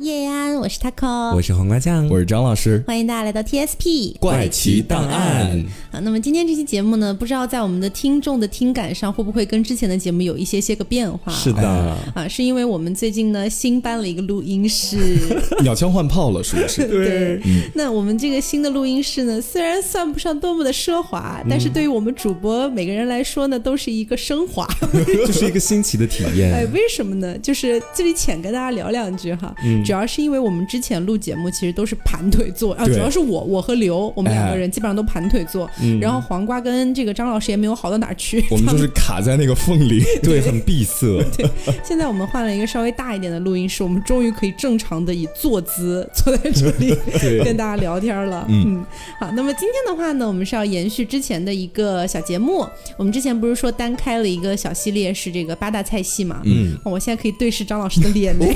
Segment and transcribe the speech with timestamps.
[0.00, 2.82] 叶安，我是 taco，我是黄瓜酱，我是张老师。
[2.84, 5.64] 欢迎大家来到 TSP 怪奇档案。
[5.92, 11.32] 啊，那么今天这期节目呢，不知道在我们的听众的听感上会不会跟之前的节目有一些些个变化？
[11.32, 14.96] 是的，啊，是因为我们最近呢新搬了一个录音室，
[15.62, 16.88] 鸟枪换炮了，是不是？
[16.90, 17.40] 对。
[17.74, 24.66] 那我们这个新的录音室呢，虽然算不上多么的奢华，但是对于我们主播每个人来说呢，都是一个升华，
[25.24, 26.52] 就是一个新奇的体验。
[26.52, 27.38] 哎，为什么呢？
[27.38, 29.54] 就是这里浅跟大家聊两句哈。
[29.64, 29.83] 嗯。
[29.84, 35.68] 主要是因为我们之前录节目其实都是盘腿坐啊，主要是我我和刘我们两个人基本上都盘腿坐，
[36.00, 41.22] 然后黄瓜跟这个张老师也没有好到哪去，我们就是卡在那个缝里， 对，很闭塞。
[41.36, 41.48] 对，
[41.84, 46.96] 现在我们换了一个稍微大一点的录音室，我们终于可以正常的以坐姿坐在这里
[47.44, 48.46] 跟大家聊天了。
[48.48, 48.84] 嗯，
[49.20, 52.66] 好，那么今天的话呢，我们是要延续之前的一个小节目，
[52.96, 56.40] 我们之前不是说单开了一个小系列是这个八大菜系嘛？
[56.44, 58.46] 嗯，我现在可以对视张老师的脸 呢，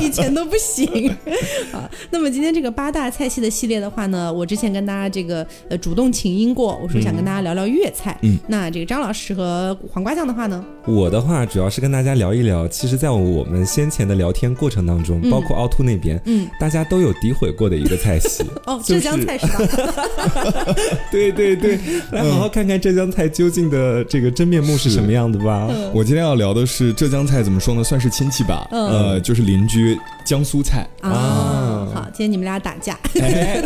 [0.00, 0.35] 以前。
[0.36, 1.08] 都不行
[1.72, 1.90] 啊！
[2.10, 8.18] 那么今天这个八大菜系的系列的话呢，我之前跟大家这个呃主动请缨过，我说想跟大家聊聊粤菜。
[8.20, 19.64] 嗯，那这个张老师和黄瓜酱的话呢，我的话主要是跟大家聊一聊，其实，在我们先前的聊天过程当中，包括凹凸那边，嗯，大家都有诋毁过的一个菜系 哦，浙江菜是吧？
[21.10, 21.78] 对对对，
[22.12, 25.66] 来好好看看浙江菜究竟的这个真面目是什么样的吧。
[25.94, 27.82] 我今天要聊的是浙江菜，怎么说呢？
[27.82, 29.96] 算是亲戚吧，呃，就是邻居。
[30.26, 32.98] 江苏菜啊，好，今天你们俩打架。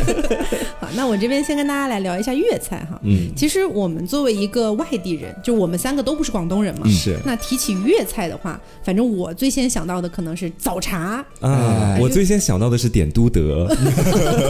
[0.79, 3.01] 好，那我这边先跟大家来聊一下粤菜哈。
[3.03, 6.87] 嗯，其实我们作为一个外地人，就我们三个都不是广东人嘛。
[6.87, 7.19] 是。
[7.25, 11.97] 那提起粤菜的话，反正我最先想到的可能是早茶啊。
[11.99, 13.67] 我最先想到的是点都德，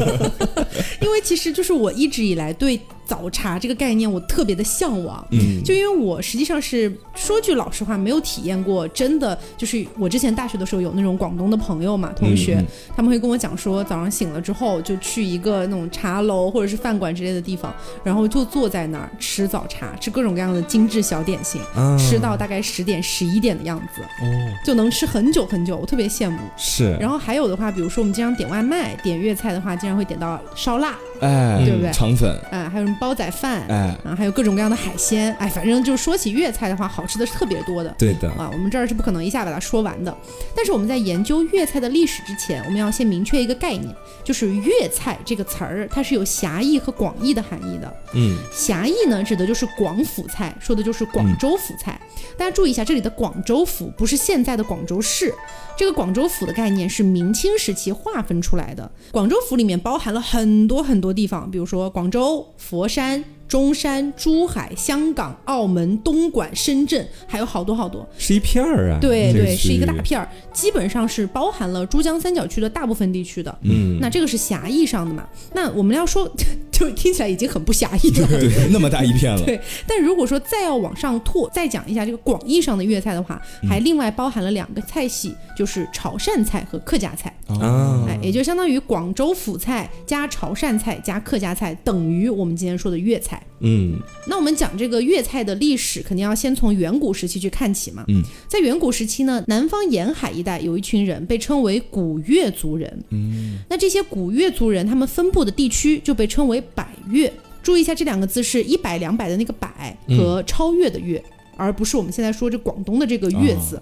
[1.01, 2.81] 因为其实就是我一直以来对。
[3.11, 21.61] 早茶这个概念我特别的向往，嗯，就因为我实际上是说句老实话，没有体验过真的，就是我之前大学的时候有那种广东的朋友嘛，同学，他们会跟我讲说，早上醒了之后就去一个那种茶楼或者是饭馆之类的地方，然后就坐在那儿吃早茶，吃各种各样的精致小点心，
[21.99, 26.39] 吃到大概十点十一点的样子，哦，就能吃很久很久，我特别羡慕。
[26.57, 30.95] 是，然后还有的话，比如说我们经常点外卖，点粤菜的话，经常会点到烧腊。
[31.21, 31.93] 哎，对不对？
[31.93, 37.95] 肠粉，哎，还有什么煲仔饭，哎，啊，还有各种各样的海鲜，哎，反正就是说起粤菜的话，好吃的是特别多的。
[37.99, 40.17] 对的，啊，我们这儿是不可能一下把它说完的。
[40.55, 43.95] 但是我们在研究粤菜的历史之前，我们要先明确一个概念，
[44.25, 47.97] 就是粤菜这个词儿，它是有狭义和广义的含义的。
[48.15, 52.01] 嗯，狭义呢，指的就是广府菜，说的就是广州府菜。
[52.37, 55.35] 大家注意一下，这里的广州府不是现在的广州市。
[55.81, 58.93] 这个广州府的概念是明清时期划分出来的。
[59.11, 63.25] 广州府里面包含了很多很多地方，比如说广州、佛山。
[63.51, 68.99] 中山、珠海、香港、澳门、东莞、深圳，还有好多好多，是一片儿啊。
[69.01, 73.53] 对对，是一个大片儿，基本上是包含了珠江三角区的大部分地区的。
[73.63, 75.29] 嗯，那这个是狭义上的嘛？
[75.53, 76.33] 那我们要说，
[76.71, 78.29] 就听起来已经很不狭义了。
[78.39, 79.43] 对，那么大一片了。
[79.45, 87.35] 对，但如果说再要往上拓，再讲一下这个广义上的粤菜的话，还另外包含了两个菜系，就是潮汕菜和客家菜。
[87.49, 93.40] 啊，哎，也就相当于广州府菜加潮汕菜加客家菜，等于我们今天说的粤菜。
[93.61, 98.05] 嗯，那我们讲这个粤菜的历史，肯定要先从远古时期去看起嘛。
[98.09, 103.05] 嗯，在远古时期呢，南方沿海一带有一群人被称为古越族人。
[103.11, 107.31] 嗯，那这些古越族人他们分布的地区就被称为百越。
[107.63, 111.23] 注意一下这两个字是一百两百的那个百和超越的越，
[111.57, 113.81] 而不是我们现在说这广东的这个越字。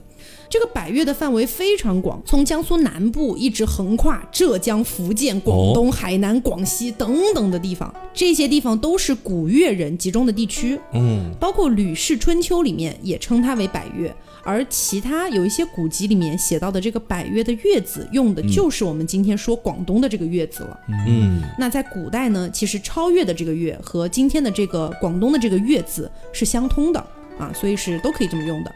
[0.50, 10.80] 这个百越的范围非常广，从江苏南部一直横跨浙江、福建、广东、海南、广西等等的地方，这些地方都是古越人集中的地区。
[10.94, 20.80] 嗯，包括《吕氏春秋》里面也称它为百越，而其他有一些古籍里面写到的这个百越的越字，用的就是我们今天说广东的这个越字了。
[21.06, 26.98] 嗯，那在古代呢，其实超越的这个越和今天的这个广东的这个越字是相通的
[27.38, 28.72] 啊，所以是都可以这么用的。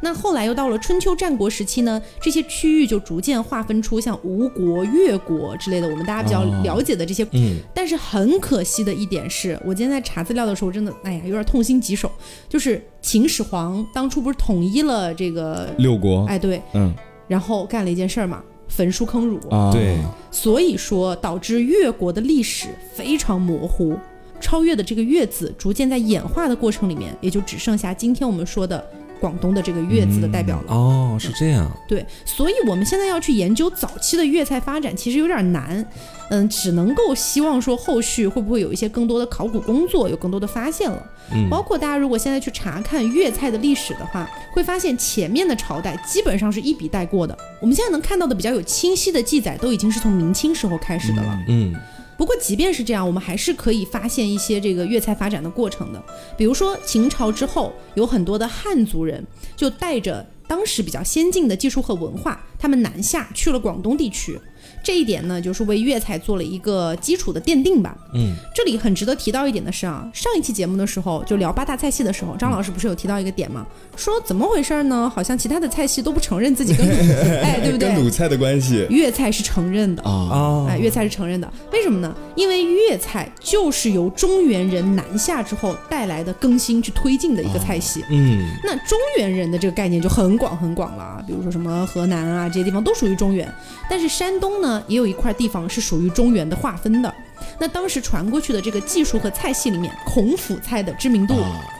[0.00, 7.26] 那后来又到了春秋战国时期呢，这些区域就逐渐划分出像吴国、越国之类的，我们大家比较了解的这些。
[7.32, 7.58] 嗯。
[7.74, 12.10] 但是很可惜的一点是，我今天在查资料的时候，真的，哎呀，有点痛心疾首。
[12.48, 16.24] 就是秦始皇当初不是统一了这个六国？
[16.26, 16.94] 哎，对，嗯。
[17.28, 19.38] 然后干了一件事儿嘛，焚书坑儒。
[19.48, 19.70] 啊。
[19.72, 19.96] 对。
[20.30, 23.96] 所以说，导致越国的历史非常模糊，
[24.40, 28.84] 超越的这个越字逐渐在演化的过程里面，也就只剩下今天我们说的。
[29.20, 30.72] 广东的这个粤字的代表了。
[30.72, 31.70] 哦，是这样。
[31.88, 35.84] 对，所以我们现在要去研究早期的粤菜发展，其实有点难。
[36.28, 41.00] 嗯，只能够希望说后续会不会有一些更多的考古工作，有更多的发现了。
[41.32, 47.36] 嗯，包括大家如果现在去查看粤菜的历史的话，会发现前面的朝代基本上是一笔带过的。
[47.60, 51.38] 我们现在能看到的比较有清晰的记载，都已经是从明清时候开始的了。
[51.48, 51.74] 嗯。
[52.16, 56.02] 不过，即便是这样，我们还是可以发现一些这个粤菜发展的过程的。
[56.36, 59.22] 比如说，秦朝之后，有很多的汉族人
[59.54, 64.40] 就带着当时比较先进的技术和文化，他们南下去了广东地区。
[64.86, 67.92] 这一点呢，就是为粤菜做了一个基础的奠定吧。
[68.14, 73.66] 嗯，这里很值得提到一点的是啊，上一期节目的时候，就聊八大菜系的时候，张老师不是有提到一个点吗？
[73.96, 75.10] 说怎么回事呢？
[75.12, 76.92] 好像其他的菜系都不承认自己跟鲁
[77.42, 77.88] 哎，对不对？
[77.88, 80.68] 跟鲁菜的关系，粤菜是承认的啊。
[80.70, 82.14] 哎，粤菜是承认的，为什么呢？
[82.36, 88.04] 因为粤菜就是由中原人南下之后带来的更新去推进的一个菜系。
[88.08, 93.52] 嗯，那中原人的这个概念就很广很广了啊，比如说什么河南啊这些地方都属于中原，
[93.90, 94.75] 但是山东呢？
[94.86, 97.14] 也有一块地方是属于中原的划分的。
[97.58, 101.34] 那当时传过去的这个技术和菜系里面，孔府菜的知名度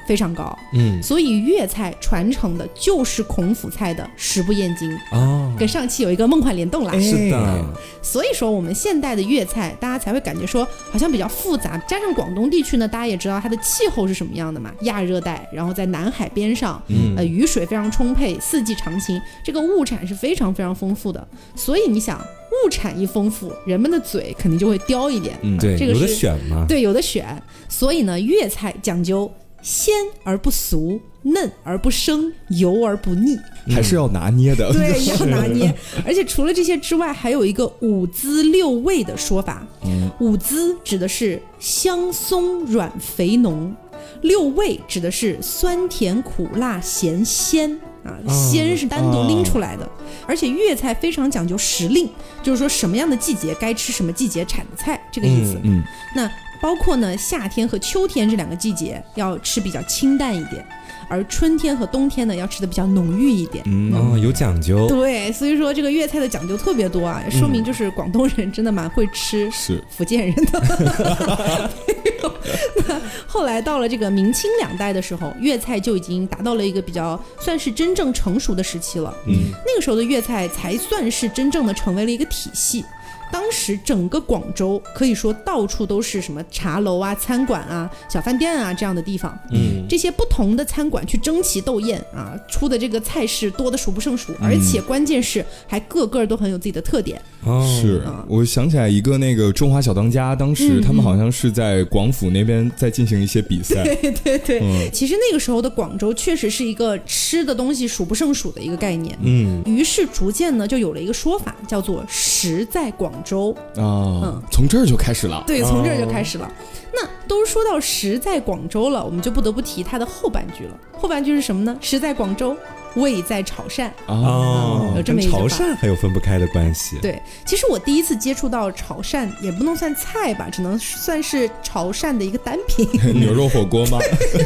[0.07, 7.65] 非常高，嗯，所以粤菜传承的就是孔府菜的食不厌精哦，跟上期有一个梦幻联动啦，是的。
[8.03, 11.77] 所以说我们现代的粤菜，大家才会感觉说好像比较复杂。
[11.89, 16.81] 加上广东地区呢，大家也知道它的气候是什么样的嘛，亚热带，然后在南海边上，
[17.17, 21.27] 呃，雨水非常充沛，四季常青，这个物产是非常非常丰富的。
[21.55, 22.21] 所以你想。
[22.65, 25.37] 物产一丰富，人们的嘴肯定就会刁一点。
[25.47, 26.67] 嗯，对，有的选嘛。
[26.69, 27.43] 对，有的选。
[27.69, 29.31] 所以呢，粤菜讲究
[29.63, 29.95] 鲜
[30.25, 33.37] 而不俗，嫩而不生，油而不腻，
[33.69, 34.73] 还是要拿捏的。
[34.73, 35.75] 对， 要拿捏。
[36.05, 39.67] 而且除了这些之外，还有一个五滋六味的说法。
[39.85, 43.75] 嗯，五滋指的是香松软肥浓，
[44.23, 47.79] 六味指的是酸甜苦辣咸鲜。
[48.07, 49.89] 啊，鲜是单独拎出来的，
[50.27, 52.09] 而且粤菜非常讲究时令，
[52.43, 55.59] 就是说什么样的季节该吃什么季节产的菜，这个意思。
[55.63, 55.83] 嗯，
[56.15, 56.31] 那
[56.61, 60.67] 包括呢，夏天和秋天这两个季节要吃比较清淡一点，
[61.09, 63.65] 而春天和冬天呢要吃的比较浓郁一点。
[63.67, 64.87] 嗯，有讲究。
[64.89, 71.71] 对，所以说这个粤菜的讲究特别多啊，说明就是广东人真的蛮会吃，是福建人的。
[73.27, 79.15] 后来到了这个明清两代的时候，粤菜就已经达到了一个比较算是真正成熟的时期了。
[79.27, 79.35] 嗯，
[79.67, 82.85] 那个时候的粤菜才算是真正的成为了一个体系。
[83.33, 89.37] 当时整个广州可以说到处都是什么茶楼啊、餐馆啊、小饭店啊这样的地方。
[89.53, 97.21] 嗯，这些不同的餐馆去争奇斗艳啊，出的这个菜式多的数不胜数，而且关键是还个个都很有自己的特点。
[97.45, 103.83] 哦是，我想起来一个那个中华小当家，当时他们好像是在广府那边在进行一些比赛。
[103.85, 109.17] 对对对，其实那个时候的广州确实是一个吃的东西数不胜数的一个概念。
[109.23, 113.13] 嗯，于是逐渐呢就有了一个说法，叫做“食在广”。
[113.25, 115.43] 州啊，嗯，从这儿就开始了。
[115.47, 116.51] 对，从这儿就开始了。
[116.95, 120.79] 那都说到食在广州了，我们就不得不提它的后半句了。
[120.97, 121.77] 后半句是什么呢？
[121.81, 122.57] 食在广州。
[122.97, 126.99] 味在潮汕啊，有这么一句潮汕还有分不开的关系。
[127.03, 132.89] 对，其实我第一次接触到潮汕，也不能算菜吧，只能算是潮汕的一个单品。
[133.19, 133.99] 牛肉火锅吗？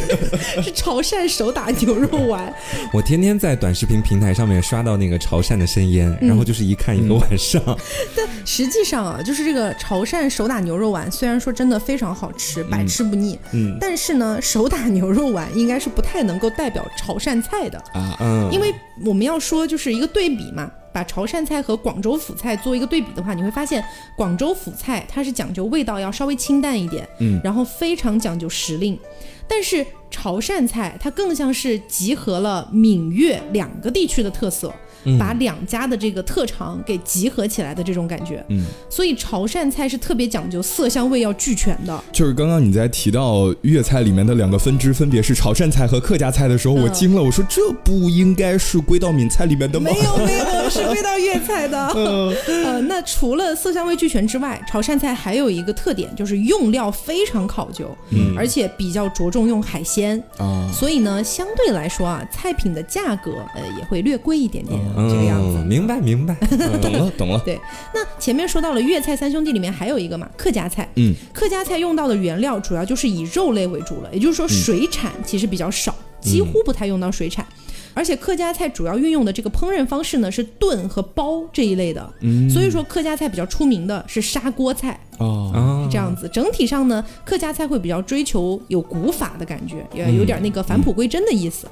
[0.63, 2.53] 是潮汕手打牛肉丸。
[2.95, 7.63] 我天天在短视频平台上面刷到那个潮汕的生腌，然后就是一看一个晚上。
[8.17, 18.49] 但实际上啊，就是这个潮汕手打牛肉丸，虽然说真的非常好吃，百吃不腻，嗯，但是呢，手打牛肉丸应该是不太能够代表潮汕菜的啊，嗯。
[18.53, 18.75] 因为
[19.05, 23.85] 我们要说就是一个对比嘛，把潮汕菜和广州府菜做一个对比的话，你会发现
[24.17, 28.99] 广州府菜它是讲究味道要稍微清淡一点，嗯，然后非常讲究时令，
[29.49, 34.73] 但是潮汕菜它更像是集合了闽粤两个地区的特色。
[35.19, 42.05] 把两家的这个特长给集合起来的这种感觉，嗯，所以潮汕菜是特别讲究色香味要俱全的。
[42.13, 49.91] 就是刚刚你在提到粤菜里面的两个分支，分别是潮汕菜和客家菜的时候，我惊了，我说这不应该是归到闽菜里面的吗？
[49.91, 51.89] 没有没有，是归到粤菜的。
[51.91, 64.79] 呃，那除了色香味俱全之外，潮汕菜还有一个特点就是用料非常考究，嗯，而且比较着重用海鲜啊，所以呢，相对来说啊，菜品的价格呃也会略贵一点点。
[64.97, 66.35] 这个样子，明白明白，
[66.83, 67.41] 懂了懂了。
[67.45, 67.59] 对，
[67.95, 70.89] 那前面说到了粤菜三兄弟里面还有一个嘛，客家菜。
[70.97, 77.47] 嗯，客家菜用到的原料主要就是以肉类为主了，也就是说水产其实比较少，几乎不太用到水产。
[77.93, 86.29] 而且客家菜主要运用的这个烹饪方式呢是炖和煲这一类的，嗯，所以说客家菜比较出名的是砂锅菜哦，这样子。
[86.33, 91.67] 整体上呢，客家菜会比较追求有古法的感觉，也有点那个返璞归真的意思。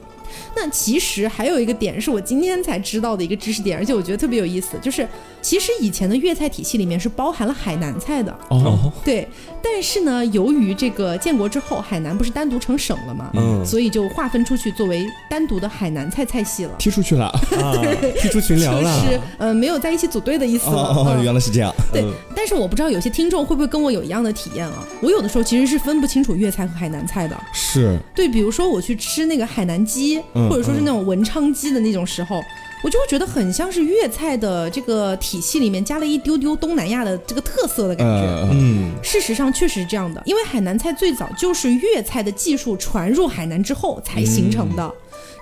[0.55, 5.07] 那其实还有一个点是我今天才知道的一个知识点，而且我觉得特别有意思，就是
[5.41, 8.37] 其实以前的粤菜体系里面是包含了海南菜的。
[8.51, 9.27] 哦，对，
[9.63, 16.75] 但是呢，由于这个建国之后，海南不是单独成省了嘛，嗯所以就划分出去作为单独的海南菜菜系了。
[16.79, 17.27] 踢出去了。
[17.61, 17.73] 啊，
[18.21, 19.01] 踢出群聊了就了。
[19.01, 21.21] 是呃没有在一起组队的意思了。
[21.23, 21.73] 原来是这样。
[21.93, 24.85] 对，但是我不知道有些听众会不会跟我有一样的体验啊？
[25.01, 27.37] 我有的时候其实是分不清楚粤菜和海南菜的。
[27.53, 32.43] 是，对，比如说我去吃那个海南鸡，嗯或者说是那种文昌鸡的那种时候，
[32.83, 38.27] 我就会觉得很像是粤菜的这个体系里面加了一丢丢东南亚的这个特色的感觉。
[38.27, 44.93] 呃，嗯，事实上确实是这样的，因为海南菜最早就是粤菜的技术传入海南之后才形成的。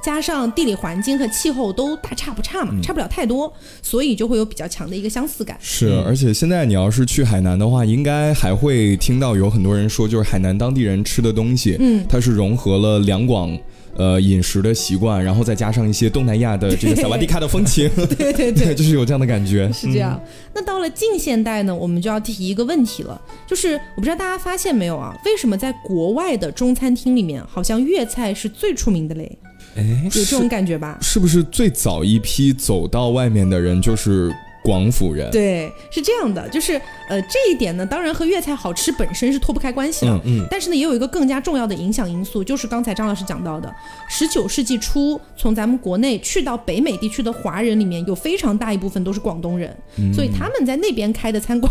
[0.03, 3.53] 加上地理环境和气候都大差不差嘛，差不了太多，
[3.83, 5.59] 所以就会有比较强的一个相似感。
[5.61, 13.59] 是，而且现在你要是去海南的话，应该还会听到有很多人说，就是海南当地人吃的东西，嗯它是融合了两广。
[13.97, 19.71] 呃，饮食的习惯，然后再加上一些东南亚的这个 萨瓦迪卡的风情，对 对对， 就是有这样的感觉。
[19.73, 20.21] 是这样。
[20.55, 29.39] 那到了近现代呢，我们就要提一个问题了，就是我不知道大家发现没有啊，为什么在国外的中餐厅里面，好像粤菜是最出名的嘞？
[29.77, 30.99] 哎，有这种感觉吧？
[31.01, 34.35] 是不是最早一批走到外面的人就是
[34.67, 35.31] 广府人？
[35.31, 36.75] 对，是这样的，就是
[37.09, 40.13] 呃这一点呢，当然和粤菜好吃本身是脱不开关系的。
[40.13, 43.73] 嗯嗯但是呢，也有一个更加重要的影响因素，就是刚才张老师讲到的，
[44.09, 51.71] 十九世纪初从咱们国内去到北美地区的华人里面，有非常大一部分都是广东人，嗯所以他们在那边开的餐馆，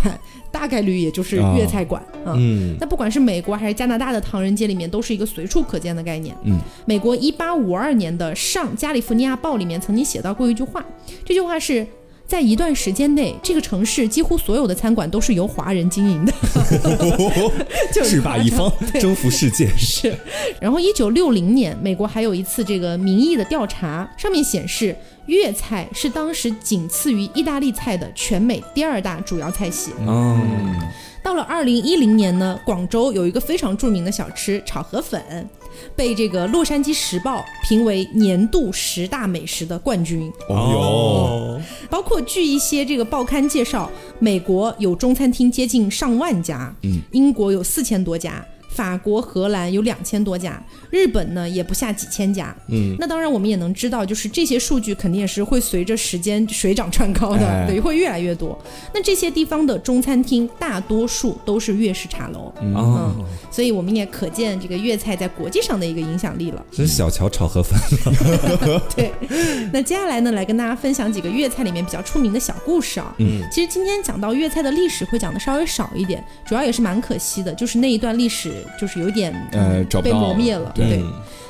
[0.50, 2.34] 大概率也就是粤菜馆啊。
[2.38, 6.34] 嗯那不管是美国还是加拿大的唐人街里面，都是一个随处可见的概念。
[6.46, 10.86] 嗯，美国一八五二年的《上加利福尼亚报》里面曾经写到过一句话，
[11.26, 11.86] 这句话是。
[12.28, 16.34] 在一段时间内，这个城市几乎所有的餐馆都是由华人经营的，
[17.94, 19.68] 就很制霸一方， 征服世界。
[19.78, 20.18] 是。
[20.60, 24.96] 然后，一九六零年，美国还有一次这个民意的调查，上面显示
[25.28, 29.92] 粤菜是当时仅次于意大利菜的全美第二大主要菜系。
[30.00, 30.82] 嗯，
[31.22, 35.48] 到了二零一零年呢，广州有一个非常著名的小吃炒河粉，
[35.96, 40.32] 被这个《洛杉矶时报》评为年度十大美食的冠军。
[40.50, 43.90] 哦包括据一些这个报刊介绍，
[44.20, 48.46] 美国有中餐厅接近上万家，嗯，英国有四千多家。
[48.76, 52.54] 法国、荷兰有两千多家，日本呢也不下几千家。
[52.68, 58.62] 嗯，那当然我们也能知道，就是这些数据肯定也是会随着时间水涨船高的，哎对，会越来越多。
[58.94, 63.16] 那这些地方的中餐厅大多数都是粤式茶楼，哦，
[63.50, 66.62] 所以我们也可见这个粤菜在国际上的一个影响力了。
[66.72, 67.80] 这是小乔炒河粉。
[68.94, 69.12] 对，
[69.72, 73.16] 那接下来呢，来跟大家分享几个粤菜里面比较出名的小故事啊。
[73.20, 80.72] 嗯，其实今天讲到粤菜的历史会讲的稍微少一点，主要也是蛮可惜的，就是那一段历史就是有点呃找不到磨灭了。
[80.76, 81.04] 对对，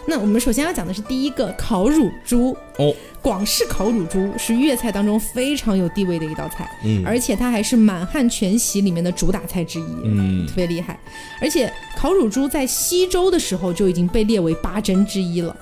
[0.07, 2.93] 那我们首先要讲的是第一个烤乳猪哦。
[3.21, 9.85] 广式烤乳猪是粤菜当中非常有地位的一道菜，嗯而且它还是满汉全席里面的主打菜之一。
[10.03, 10.99] 嗯特别厉害。
[11.41, 15.55] 而且烤乳猪在西周的时候就已经被列为八珍之一了。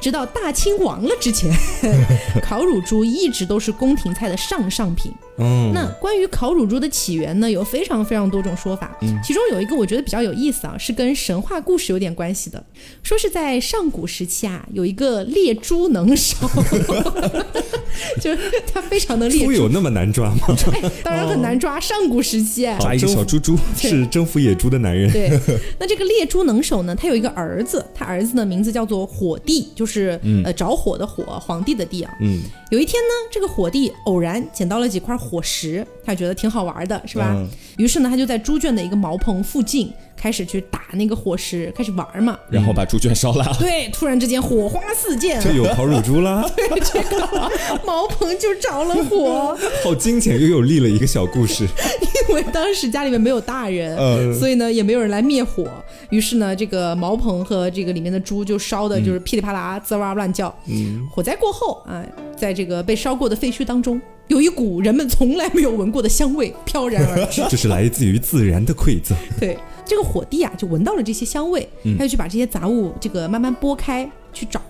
[0.00, 1.52] 直到大清亡了之前，
[2.42, 5.12] 烤乳猪一直都是宫廷菜的上上品。
[5.40, 12.62] 嗯，那关于烤乳猪的起源呢，有非常非常多种说法，其中有一个我觉得比较有意思啊，是跟神话故事有点关系的。
[13.02, 16.36] 说是在上古时期啊，有一个猎猪能手，
[18.20, 18.38] 就是
[18.72, 20.56] 他非常能猎猪，猪有那么难抓吗？
[20.72, 21.78] 哎，当然很难抓。
[21.80, 25.10] 上古时期哎，抓一个小猪猪， 是征服野猪的男人。
[25.10, 25.30] 对，
[25.78, 32.12] 那这个猎猪能手呢，他有一个儿子，他儿子的名字叫做火帝，就是、呃着火的火，皇帝的帝啊。
[32.20, 37.34] 嗯，有一天呢，这个火帝偶然捡到了几块火石，他觉得挺好玩的，是吧？
[37.36, 37.46] 嗯
[37.76, 42.38] 于是呢，他就在猪圈的一个茅棚附近开始去打那个火石，开始玩嘛。
[42.50, 43.56] 然后把猪圈烧了。
[43.58, 46.44] 对，突然之间火花四溅，就有烤乳猪啦，
[47.86, 49.56] 茅棚就着了火。
[49.82, 51.66] 好惊险又有力了一个小故事。
[52.28, 55.66] 因为当时家里面没有大人，嗯所以呢也没有人来灭火。
[56.10, 60.54] 于是呢，这个茅棚和这个里面的猪就烧的就是噼里啪啦、滋哇乱叫。
[60.66, 62.04] 嗯，火灾过后啊、
[62.36, 63.98] 在这个被烧过的废墟当中，
[64.30, 67.42] 有一股人们从来没有闻过的香味 飘然而至。
[67.50, 69.18] 这是来自于自然的馈赠。
[69.40, 71.68] 对，这个火帝啊就闻到了这些香味，
[71.98, 74.62] 他就去把这些杂物这个慢慢拨开去找。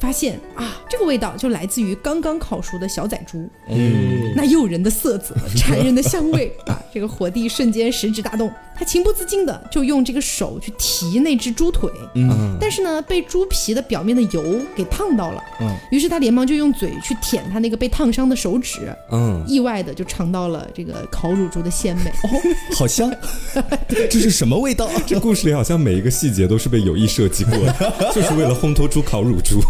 [0.00, 6.82] 发现啊，这个味道就来自于刚刚烤熟的小仔猪，嗯，那诱人的色泽、馋人的香味啊！
[6.92, 22.10] 这个火帝瞬间食指大动，他情不自禁的就用这个手去提那只猪腿，嗯，但是呢，被猪皮的表面的油给烫到了，嗯，于是他连忙就用嘴去舔他那个被烫伤的手指，嗯，意外的就尝到了这个烤乳猪的鲜美。
[22.10, 22.40] 哦，
[22.74, 23.12] 好香，
[23.88, 24.90] 这是什么味道？
[25.06, 29.60] 这故事里好像每一个细节都是被有意设计过的，就是为了烘托出烤乳猪。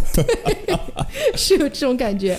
[1.36, 2.38] 是有这种感觉。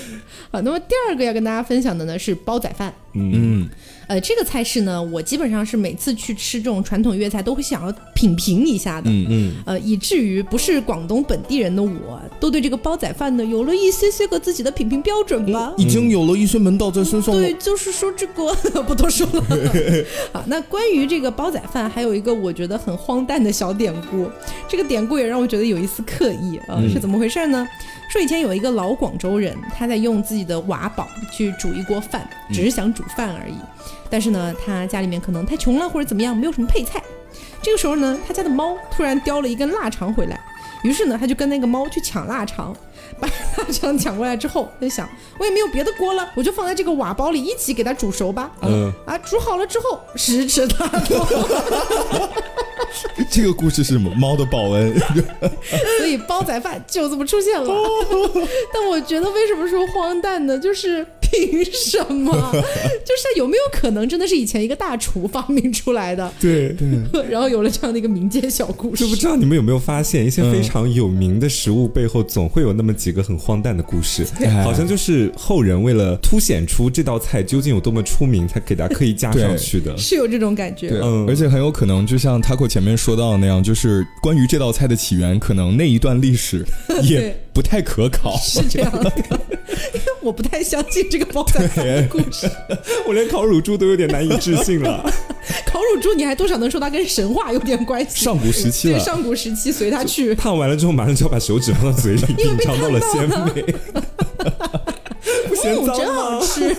[0.51, 2.93] 好，那么第二个要跟大家分享的呢是煲仔饭。
[3.13, 3.69] 嗯，
[4.07, 9.09] 呃，这个菜式呢，我基本上是每次去吃这种传统粤菜都会想要品评一下的。
[9.09, 15.74] 嗯嗯，呃，以至于不是广东本地人的我，都对这个煲仔饭呢有了一些些个自己的品评标准吧。
[15.77, 17.53] 已经有了一些门道在身上了对，。
[17.55, 19.43] 就是说这个 不多说了。
[20.33, 24.29] 好，那关于这个煲仔饭，还有一个我觉得很荒诞的小典故，
[24.67, 27.67] 这个典故也让我觉得有一丝刻意啊、呃是怎么回事呢？
[28.12, 33.55] 说以前有一个老广州人，他在用自己的瓦煲去煮一锅饭，只是想煮饭而已。
[34.10, 37.01] 但是呢，他家里面可能太穷了，或者怎么样，没有什么配菜。
[37.62, 40.39] 这个时候呢，他家的猫突然叼了一根腊肠回来，
[40.84, 42.75] 于是呢，他就跟那个猫去抢腊肠。
[43.19, 45.07] 把腊肠抢过来之后，他就想，
[45.39, 48.51] 我也没有别的锅了，我就放在这个瓦煲里一起给它煮熟吧。
[48.62, 51.25] 嗯啊，煮好了之后，十指大动，
[53.31, 54.13] 这个故事是什么？
[54.15, 54.93] 猫的报恩。
[55.98, 57.74] 所以煲仔饭就这么出现了。
[58.74, 60.57] 但我觉得为什么说荒诞呢？
[60.60, 62.31] 就是凭什么？
[62.51, 67.29] 就是有没有可能真的是以前一个大厨发明出来的，对对。
[67.29, 69.10] 然后有了这样的一个民间小故事就？
[69.10, 79.95] 不知道你们有没有发现，一些非常有名的食物背后总会有那么几个很荒诞的故事，哎好像就是后人为了凸显出这道菜究竟有多么出名，才给它刻意加上去的。
[79.97, 80.89] 是有这种感觉。
[80.89, 86.65] 对，嗯而且很有可能就像 Taco 前面说到的那样，就是关于这道菜的起源，可能那一段历史
[87.03, 88.38] 也不太可考。
[88.38, 89.12] 是这样的，
[90.21, 92.50] 我不太相信这个煲仔饭的故事。
[93.07, 95.09] 我连烤乳猪都有点难以置信了。
[95.66, 98.24] 烤乳猪，你还多少能说它跟神话有点关系？
[98.25, 100.34] 上古时期对，了，上古时期随他去。
[100.36, 103.64] 烫完了之后，马上就要把手指放到嘴里，因为被品尝到了鲜美。
[105.48, 106.42] 不嫌嗯，脏真好？
[106.42, 106.75] 吃。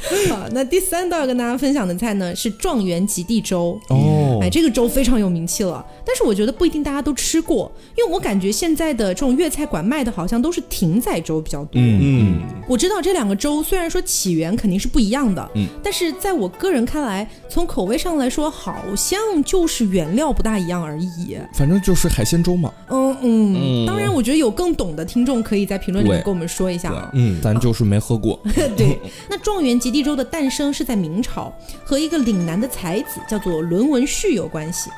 [0.28, 3.78] 好，那第三道要跟大家分享的菜呢是状元及第粥。
[3.88, 11.80] 哦哎，这个粥非常有名气了，但是我觉得不一定大家都吃过，因为我感觉现在的这种粤菜馆卖的好像都是艇仔粥比较多。
[11.80, 21.36] 嗯嗯，我知道这两个粥虽然说起源肯定是不一样的，嗯，但是在我个人看来，从口味上来说，好像就是原料不大一样而已。
[21.54, 22.72] 反正就是海鲜粥嘛。
[22.88, 27.10] 嗯嗯，嗯当然，我觉得有更懂的听众可以在评论里面跟我们说一下啊。
[27.14, 28.38] 嗯咱就是没喝过。
[28.76, 28.98] 对，
[29.30, 31.52] 那状元及第粥的诞生是在明朝，
[31.84, 34.90] 和一个岭南的才子叫做伦文旭有关系。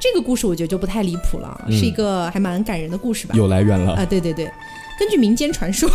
[0.00, 3.34] 这个故事我觉得就不太离谱了，是一个还蛮感人的故事吧？
[3.34, 3.94] 有来源了。
[3.94, 4.48] 啊，对对对。
[4.98, 5.86] 根据民间传说，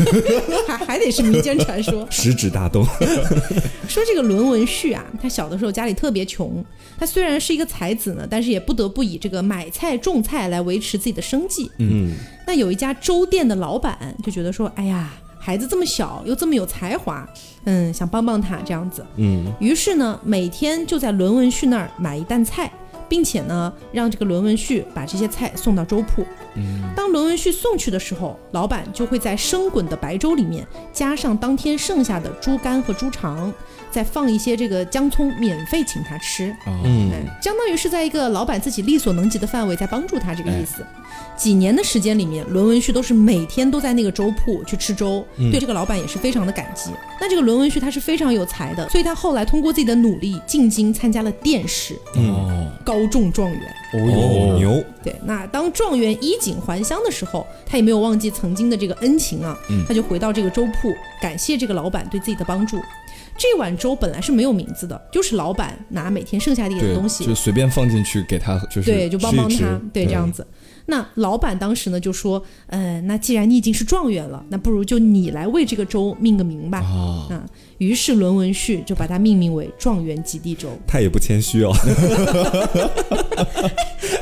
[0.66, 2.82] 还还得是民间传说， 食指大动。
[3.88, 6.64] 说这个伦文旭啊，他小的时候家里特别穷，
[6.98, 11.70] 他虽然是一个才子呢，但是也不得不以这个买菜种菜来维持自己的生计。
[11.78, 12.14] 嗯
[12.46, 17.28] 那有一家粥店的老板就觉得说，哎呀，孩子这么小又这么有才华，
[17.70, 19.04] 嗯，想帮帮他这样子。
[19.16, 22.72] 嗯于是呢，每天就在伦文旭那儿买一担菜，
[23.10, 26.24] 并且呢，让这个伦文旭把这些菜送到粥铺。
[26.54, 33.52] 嗯当伦文旭送去的时候，老板就会在生滚的白粥里面加上当天剩下的猪肝和猪肠，
[33.90, 36.50] 再放一些这个姜葱，免费请他吃。
[36.64, 40.84] 啊，嗯哎，相当于是在一个老板自己力所能及的范围在帮助他这个意思。
[41.36, 46.90] 几年的时间里面，伦文旭都是每天都在那个粥铺去吃粥，对这个老板也是非常的感激。
[47.20, 53.60] 那这个伦文旭他是非常有才的，所以他后来通过自己的努力进京参加了殿试，哦高中状元。
[53.94, 62.80] 哦牛，对，那当状元衣锦还乡的时候，他也没有忘记曾经的这个恩情啊，嗯他就回到这个粥铺，感谢这个老板对自己的帮助。
[63.36, 70.44] 这碗粥本来是没有名字的，就是老板拿每天剩下的一点对，东西就随便放进去给他，就是对，就帮帮他对，这样子。
[70.86, 76.78] 那老板当时呢就说，呃，那既然你已经是状元了，那不如就你来为这个粥命个名吧。
[76.78, 77.46] 啊，啊，
[77.78, 80.68] 于是伦文旭就把它命名为状元及第粥。
[80.86, 81.72] 他也不谦虚哦。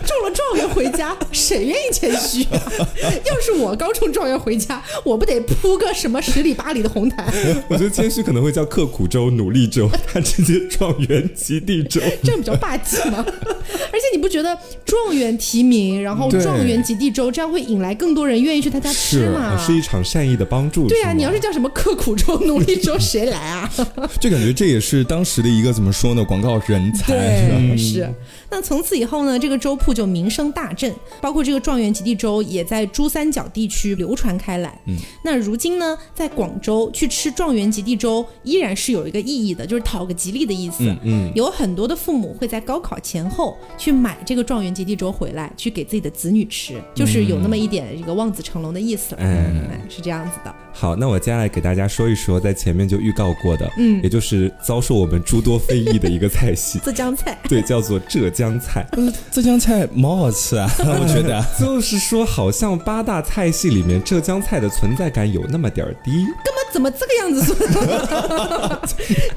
[0.07, 2.61] 中了状元回家，谁愿意谦虚啊？
[3.25, 7.27] 要是我刚中状元回家，我不得铺个什么十里八里的红毯，
[7.69, 12.01] 我觉得谦虚可能会叫刻苦粥、努力粥，他直接状元及第粥。
[12.23, 13.25] 这样比较霸气吗？
[13.27, 19.57] 而且你不觉得状元提名，然后状元及第粥，这样会引来更多人愿意去他家吃是嘛？
[19.59, 20.89] 是一场善意的帮助。
[20.89, 23.71] 对啊，你要是叫什么刻苦粥、努力粥，谁来啊？
[24.21, 27.13] 就感觉这也是当时的一个怎么说呢，广告人才。
[27.13, 28.09] 对，是。
[28.51, 34.81] 那从此以后呢，这个粥铺就名声大振，包括这个状元及第粥也在珠三角地区流传开来。
[34.87, 40.95] 嗯，那如今呢，在广州去吃状元及第粥依然是有一个意义的，就是讨个吉利的意思。
[41.03, 49.21] 嗯有很多的父母会在高考前后去买这个状元及第粥回来，去给自己的子女吃，就是有那么一点这个望子成龙的意思了。
[49.23, 50.55] 嗯，是这样子的。
[50.73, 57.39] 好，那我接下来给大家说一说，在前面就预告过的，嗯，也就是遭受我们诸多非议的一个菜系—— 浙江菜。
[57.49, 58.87] 对，叫做浙江菜。
[59.31, 61.43] 浙江菜蛮好吃啊， 我觉得。
[61.59, 66.27] 就是说，好像八大菜系里面，浙江菜的存在感有那么点儿低。
[66.77, 67.57] 怎么这个样子说？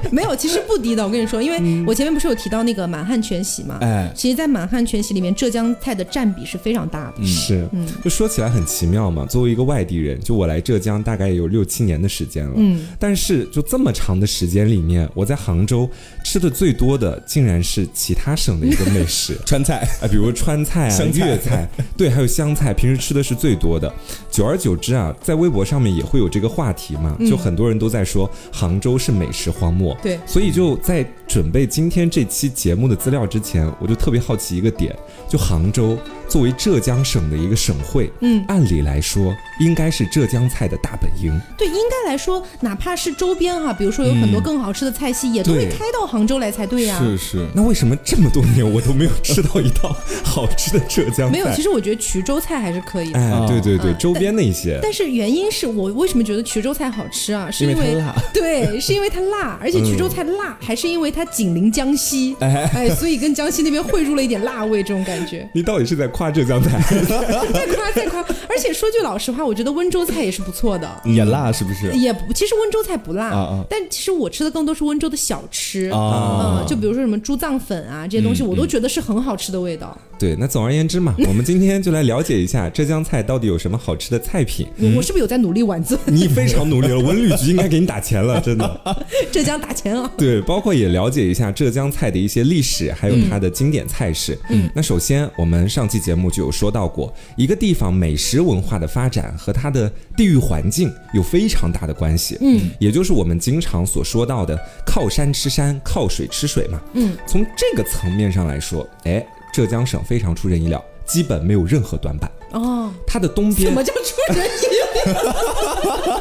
[0.12, 1.02] 没有，其实不低的。
[1.02, 3.78] 我跟你说，因为我前面不是有提到那个满汉全席嘛？
[3.80, 7.24] 哎，其实，在满汉全席里面，浙江菜的占比是非常大的。
[7.24, 9.24] 是，嗯，就说起来很奇妙嘛。
[9.24, 11.30] 作为一个外地人，就我来浙江大概。
[11.30, 15.88] 有六七年的时间了，嗯，但是就这么长的时间里面，我在杭州
[16.24, 23.90] 吃的最多的竟然是其他省的一个美食， 川菜啊，比如川菜啊、粤菜， 对，还有湘菜，平时吃的是最多的。
[24.28, 34.92] 久而久之啊，在微博上面也会有这个话题嘛，就很多人都在说杭州是美食荒漠，对，所以就在准备今天这期节目的资料之前，我就特别好奇一个点，
[35.28, 35.96] 就杭州。
[36.28, 41.36] 作为浙江省的一个省会，嗯，按理来说应该是浙江菜的大本营。
[41.58, 46.96] 对，应该来说，哪怕是周边哈，比如说有很多更好吃的菜系，也都会开到杭州来才对呀。
[47.00, 47.48] 是是。
[47.52, 51.32] 那为什么这么多年我都没有吃到一道好吃的浙江菜？
[51.32, 53.18] 没有，其实我觉得衢州菜还是可以的。
[53.18, 54.78] 哎，对对对，周边的一些。
[54.80, 57.50] 但是原因是我为什么觉得衢州菜好吃啊？
[57.50, 58.14] 是因为辣。
[58.32, 65.48] 对，是因为它辣，而且衢州菜辣，还是因为它紧邻江西，哎，所以跟江西那边汇入了一点辣味，这种感觉。
[65.54, 66.80] 你到底是在夸浙江菜？
[67.06, 71.90] 再夸再夸，而且说句老实话，我觉得温州菜也是不错的，也辣是不是？
[71.92, 79.96] 也不，其实温州菜不辣，但其实我吃的更多是温州的小吃啊，就比如说什么猪脏粉啊这些东西，我都觉得是很好吃的味道。
[80.18, 84.66] 对，那总而言之嘛，我们今天就来了解一下浙江菜到底有什么好吃的菜品。
[84.94, 85.98] 我是不是有在努力挽尊？
[86.06, 88.80] 你非常努力了，文旅局应该给你打钱了，真的。
[89.32, 90.10] 浙江打钱啊！
[90.16, 94.38] 对，包括也了解一下浙江菜的一些历史，还有它的经典菜式。
[94.48, 102.38] 嗯，那首先我们上期节目就有说到过，一个地方美食文化的发展和它的地域环境有非常大的关系。
[102.40, 106.80] 嗯，也就是我们经常所说到的靠山吃山，靠水吃水嘛。
[106.94, 109.26] 嗯，从这个层面上来说，哎。
[109.52, 112.88] 浙江省非常出人意料，基本没有任何短板哦。
[113.04, 114.66] 它的东边怎么叫出人意
[115.10, 115.18] 料？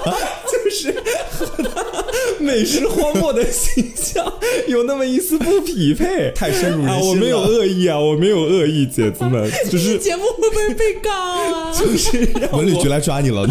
[0.69, 0.93] 就是
[2.39, 4.31] 美食荒漠的形象
[4.67, 7.09] 有那么一丝不匹配，太深入人心了。
[7.09, 11.73] 我没有恶意啊，我没有恶意，姐子们， 就是节目会不会被告啊？
[11.77, 13.47] 就是文旅局来抓你了。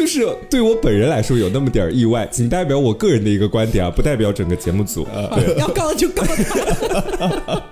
[0.00, 5.06] 就是对我本人来说有那么点意外，仅代表我个人的一个观点啊，不代表整个节目组。
[5.34, 7.62] 对，要告就告他。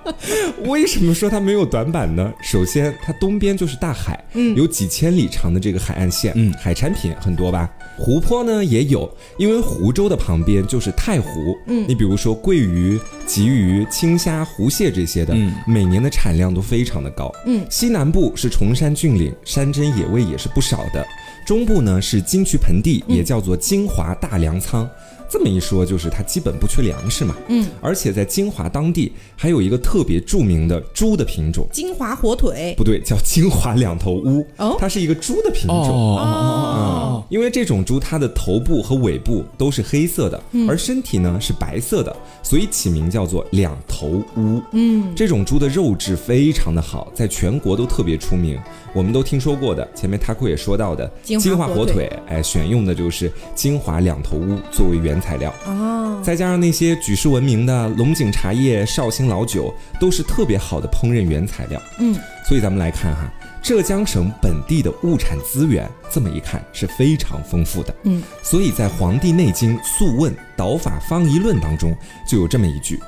[0.68, 2.30] 为什么说它没有短板呢？
[2.42, 7.66] 首先，它东边就是大海，嗯，有几千里长的这个海岸线，嗯，海产品很多吧？
[7.96, 21.02] 湖泊呢也有，因为湖州的旁边就是太湖，嗯，你比如说桂鱼、鲫鱼、青虾、湖蟹这些的，嗯，每年的产量都非常的高，嗯，西南部是崇山峻岭，山珍野味也是不少的。
[21.46, 24.88] 中部呢是金渠盆地，也叫做金华大粮仓。
[25.28, 27.36] 这么一说，就是它基本不缺粮食嘛。
[27.48, 32.74] 嗯，而且在金华当地还有一个特别著名的猪的品种——金华火腿。
[32.76, 34.46] 不对，叫金华两头乌。
[34.56, 35.76] 哦，它是一个猪的品种。
[35.78, 44.62] 哦，因为这种猪它的头部和尾部都是黑色的，而身体呢是白色的，所以起名叫做两头乌。
[44.72, 48.58] 嗯，这种猪的肉质非常的好，在全国都特别出名。
[48.94, 61.80] 我们都听说过的，前面 Taco 也说到的金华火腿，哎，选用的就是金华两头乌作为原材料哦，再加上那些举世闻名的龙井茶叶、绍兴老酒，都是特别好的烹饪原材料。
[61.98, 62.14] 嗯，
[62.46, 67.94] 所以咱们来看哈，浙江省本地的物产资源，这么一看是非常丰富的。
[68.04, 71.94] 嗯，所以在《黄帝内经·素问·导法方仪论》当中
[72.26, 73.00] 就有这么一句：“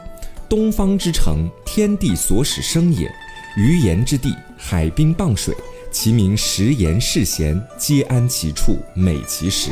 [0.48, 3.10] 东方之城，天地所使生也。”
[3.56, 5.52] 鱼盐之地，海滨傍水，
[5.90, 9.70] 其名食盐世咸，皆安其处，美其食。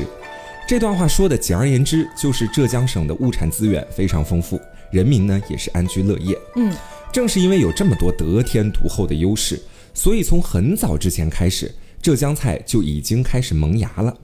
[0.68, 6.38] 这段话说的，简而言之，就是浙江省的物产资源非常丰富，人民呢也是安居乐业。
[6.56, 6.70] 嗯，
[7.10, 9.58] 正是因为有这么多得天独厚的优势，
[9.94, 14.14] 所以从很早之前开始，浙江菜就已经开始萌芽了。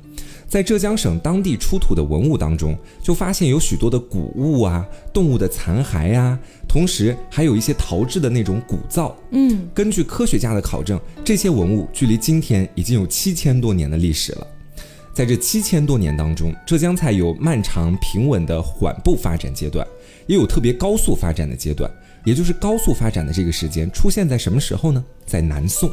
[0.47, 9.17] 在浙江省当地出土的文物当中，就发现有许多的古物啊、动物的残骸啊，同时还有一些陶制的那种古灶。
[9.31, 14.47] 嗯，根据科学家的考证，这些文物距离今天已经有七千多年的历史了。
[15.15, 19.87] 在这七千多年当中，浙江菜有漫长平稳的缓步发展阶段，
[20.27, 21.89] 也有特别高速发展的阶段。
[22.25, 25.05] 也就是高速发展的这个时间出现在什么时候呢？
[25.25, 25.89] 在南宋。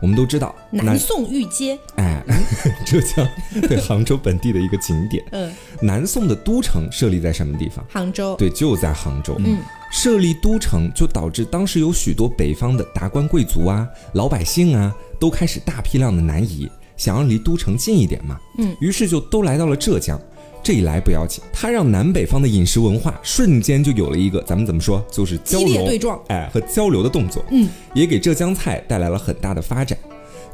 [0.00, 2.22] 我们都知道南宋御街，哎，
[2.84, 3.26] 浙江
[3.62, 5.24] 对杭州本地的一个景点。
[5.32, 7.84] 嗯，南宋的都城设立在什么地方？
[7.88, 8.36] 杭州。
[8.36, 9.34] 对，就在杭州。
[9.38, 9.58] 嗯，
[9.90, 18.38] 设立都城就导致当时有许多北方的达官贵族啊、老百姓啊，都开始大批量的南移，想要离都城近一点嘛。
[18.58, 20.20] 嗯，于是就都来到了浙江。
[20.62, 27.44] 这一来不要紧，它让南北方的饮食文化瞬间就有了一个咱们怎么说，就是交流对撞，哎，和交流的动作。
[27.50, 29.98] 嗯，也给浙江菜带来了很大的发展。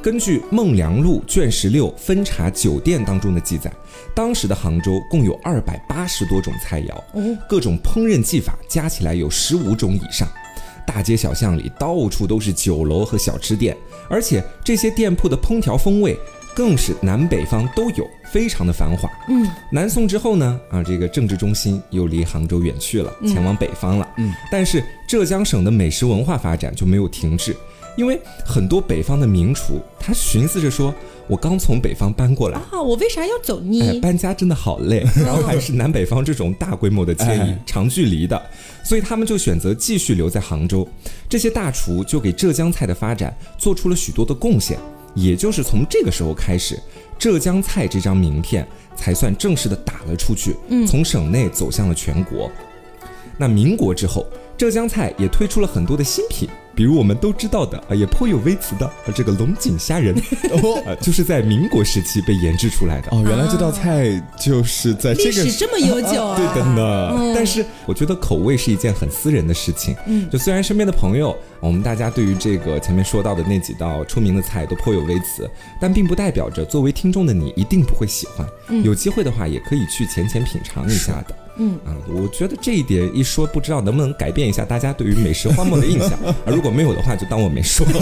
[0.02, 3.70] 根据《孟良录》卷十六《分茶酒店》当中的记载，
[4.12, 10.26] 当时的杭州共有二百八十多种菜肴，各种烹饪技法加起来有十五种以上。
[10.86, 13.76] 大街小巷里到处都是酒楼和小吃店，
[14.10, 16.18] 而且这些店铺的烹调风味
[16.54, 19.08] 更是南北方都有，非常的繁华。
[19.28, 24.08] 嗯，南宋之后呢，啊，这个政治中心又离杭州远去了，前往北方了。
[24.18, 27.56] 嗯，但是浙江省的美食文化发展就没有停滞。
[27.96, 30.94] 因为很多北方的名厨，他寻思着说
[31.30, 34.00] ：“我刚从北方搬过来啊，我为啥要走呢？
[34.00, 38.42] 搬家真的好累，然后还是南北方这种大规模的迁移、长距离的，
[38.82, 40.86] 所以他们就选择继续留在杭州。
[41.28, 44.76] 这些大厨就给浙江菜的发展做出了许多的贡献。
[45.14, 46.76] 也就是从这个时候开始，
[47.16, 48.66] 浙江菜这张名片
[48.96, 52.50] 才算正式的打了出去，从省内走向了全国。
[53.38, 56.48] 那民国之后，浙江菜也推出了很多的新品。”
[56.80, 60.16] 比如我们都知道的啊，也颇有微词的啊，这个龙井虾仁，
[60.50, 63.22] 哦，就是在民国时期被研制出来的哦。
[63.22, 67.34] 原来这道菜就是在这个历史这么悠久啊， 对的呢。
[67.34, 69.94] 但是我觉得口味是一件很私人的事情。
[70.06, 75.46] 嗯，就虽然身边的朋友，我们大家对于这个前面说到的那几道出名的菜都颇有微词，
[75.78, 78.48] 但并不代表着作为听众的你一定不会喜欢。
[78.82, 81.36] 有机会的话，也可以去浅浅品尝一下的。
[81.62, 86.34] 嗯啊，我觉得这一点一说，不知道能不能改变一下大家对于美食荒漠的印象 啊。
[86.46, 87.86] 如果没有的话，就当我没说。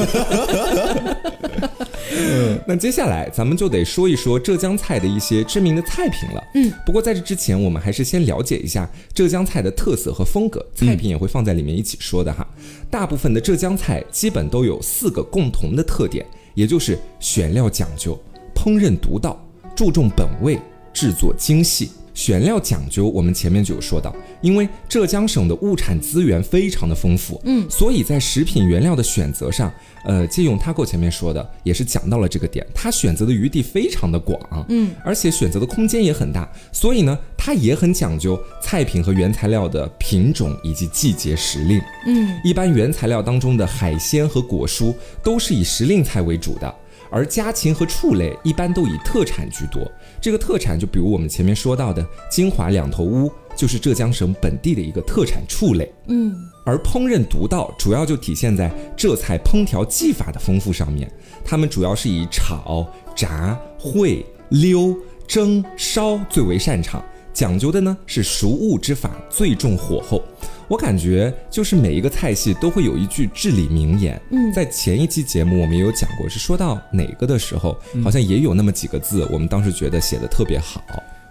[2.21, 6.42] 嗯，那接下来咱们就得说一说浙江菜的一些知名的菜品了。
[6.55, 12.47] 嗯，不过在这之前，我们还是先了解一下浙江菜的特色和风格，菜品也会放在里面一起说的哈。
[12.88, 18.16] 大部分的浙江菜基本都有四个共同的特点，也就是选料讲究、
[18.55, 19.37] 烹饪独到、
[19.75, 20.59] 注重本味、
[20.92, 21.90] 制作精细。
[22.18, 29.72] 选料讲究，我们前面就有说到，因为浙江省的物产资源非常的丰富，嗯，所以在食品原料的选择上，
[30.04, 46.74] 呃，借用 Taco 前面说的，也是讲到了这个点，他选择的余地非常的广，嗯，而且选择的空间也很大，所以呢，他也很讲究菜品和原材料的品种以及季节时令，嗯，一般原材料当中的海鲜和果蔬都是以时令菜为主的。
[47.11, 55.92] 而家禽和畜类一般都以特产居多，这个特产就比如我们前面说到的金华两头乌，就是浙江省本地的一个特产畜类。
[56.09, 61.11] 嗯，而烹饪独到主要就体现在浙菜烹调技法的丰富上面，
[61.44, 67.02] 他们主要是以炒、炸、烩、溜、蒸、烧最为擅长，
[67.33, 70.22] 讲究的呢是熟物之法最重火候。
[70.68, 74.20] 我感觉就是每一个菜系都会有一句至理名言。
[74.31, 80.83] 嗯，在前一期节目我们也有讲过，是说到哪个的时候，好像也有那么几个字，我们当时觉得写的特别好，“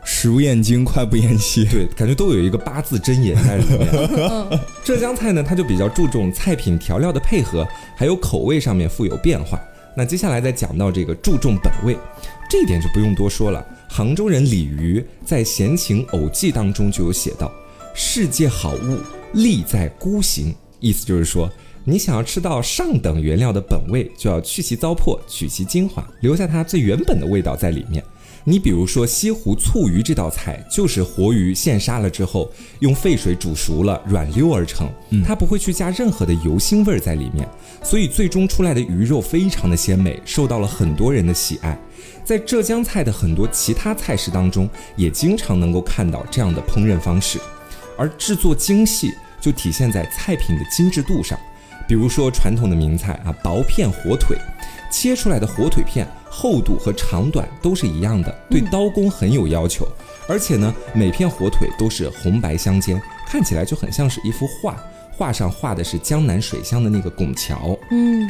[0.03, 1.63] 食不厌精，快不厌细”。
[1.69, 3.87] 对， 感觉都有一个八字真言在里面。
[4.83, 9.61] 浙江菜呢，它就比较注重菜品调料的配合，还有口味上面富有变化。
[9.95, 11.95] 那接下来再讲到这个注重本味，
[12.49, 13.63] 这一点就不用多说了。
[13.87, 17.51] 杭州人李渔在《闲情偶记》当中就有写到
[17.93, 18.97] ：“世界好物。”
[19.37, 21.47] 利在孤行，意思就是说，
[21.83, 28.03] 你想要吃到上等原料的本味，就要去其糟粕，取其精华，留下它最原本的味道在里面。
[28.43, 34.89] 你比如说西湖醋鱼这道菜，就是活鱼现杀了之后，用沸水煮熟了，软溜而成，
[35.23, 37.47] 它不会去加任何的油腥味在里面，
[37.83, 41.77] 所以最终出来的鱼肉非常的鲜美，受到了很多人的喜爱。
[42.23, 47.37] 在浙江菜的很多其他菜式当中，也经常能够看到这样的烹饪方式。
[47.99, 49.11] 而制作精细
[49.47, 51.39] 就体现在菜品的精致度上，
[51.87, 54.37] 比如说传统的名菜啊，薄片火腿，
[54.91, 59.87] 切出来的火腿片厚度和长短都是一样的，对刀工很有要求，
[60.27, 64.75] 而且呢，每片火腿都是红白相间，看起来就很像是一幅画，
[65.13, 67.79] 画上画的是江南水乡的那个拱桥。
[67.89, 68.27] 嗯，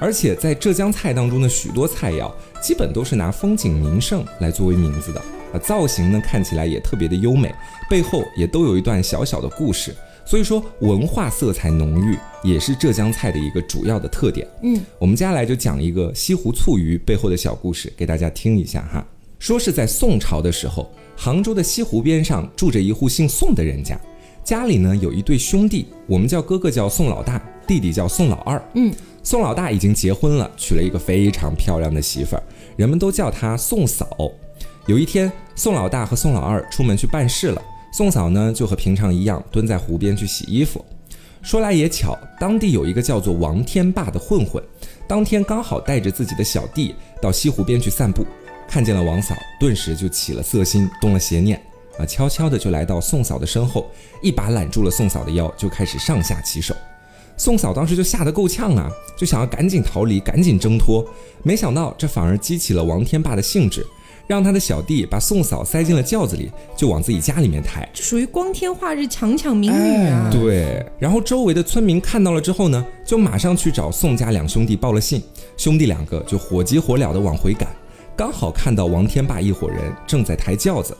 [0.00, 5.20] 而且在浙江菜当中的许多菜肴，基本都是拿风景名胜来作为名字的。
[5.52, 7.54] 啊，造型呢看起来也特别的优美，
[7.90, 9.94] 背后也都有一段小小的故事，
[10.32, 14.48] 所以说文化色彩浓郁，也是浙江菜的一个主要的特点。
[14.62, 19.06] 嗯，我们接下来就讲一个西湖醋鱼背后的小故事给大家听一下哈。
[19.38, 24.00] 说是在宋朝的时候，杭州的西湖边上住着一户姓宋的人家，
[24.42, 28.70] 家里呢有一对兄弟，我们叫哥哥叫宋老大，弟弟叫宋老二。
[28.74, 28.90] 嗯，
[29.22, 32.42] 宋老大已经结婚了，娶了一个非常漂亮的媳妇儿，
[32.76, 34.08] 人们都叫她宋嫂。
[34.86, 40.82] 有一天，宋老大和宋老二出门去办事了，宋嫂呢就和平常一样蹲在湖边去洗衣服。
[41.42, 44.62] 说来也巧，当地有一个叫做王天霸的混混，
[45.06, 48.24] 当天刚好带着自己的小弟到西湖边去散步，
[48.68, 51.60] 看见了王嫂，顿时就起了色心，动了邪念，
[51.98, 53.90] 啊，悄悄的就来到宋嫂的身后，
[54.22, 56.74] 一把揽住了宋嫂的腰，就开始上下其手。
[57.36, 61.04] 宋嫂当时就吓得够呛啊，就想要赶紧逃离，赶紧挣脱，
[61.42, 63.84] 没想到这反而激起了王天霸的兴致。
[64.26, 70.30] 让他的小弟把宋嫂塞进了轿子里，就往自己家里面抬，这属于光天化日强抢民女啊！
[70.30, 70.84] 对。
[70.98, 75.22] 然后周围的村民看到了之后呢，就马上去找宋家两兄弟报了信，
[75.56, 77.68] 兄弟两个就火急火燎的往回赶，
[78.16, 80.96] 刚好看到王天霸一伙人正在抬轿子，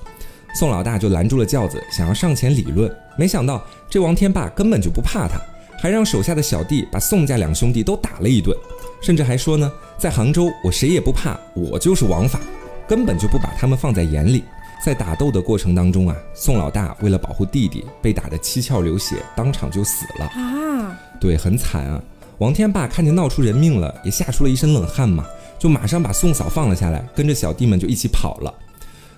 [0.54, 5.40] 宋老大就拦住了轿子，想要上前理论，没想到这王天霸根本就不怕他，
[5.78, 8.56] 还让手下的小弟把宋家两兄弟都打了一顿，
[9.00, 12.40] 甚至还说呢，在杭州我谁也不怕，我就是王法。
[12.92, 14.44] 根本就不把他们放在眼里，
[14.84, 20.94] 在打斗的过程当中啊，宋老大为了保护弟弟，被打得七窍流血，当场就死了啊！
[21.18, 21.98] 对，很惨啊！
[22.36, 25.24] 王天霸看见闹出人命了，也吓出了一身冷汗嘛，
[25.58, 28.52] 就马上把宋嫂放了下来，跟着小弟们就一起跑了。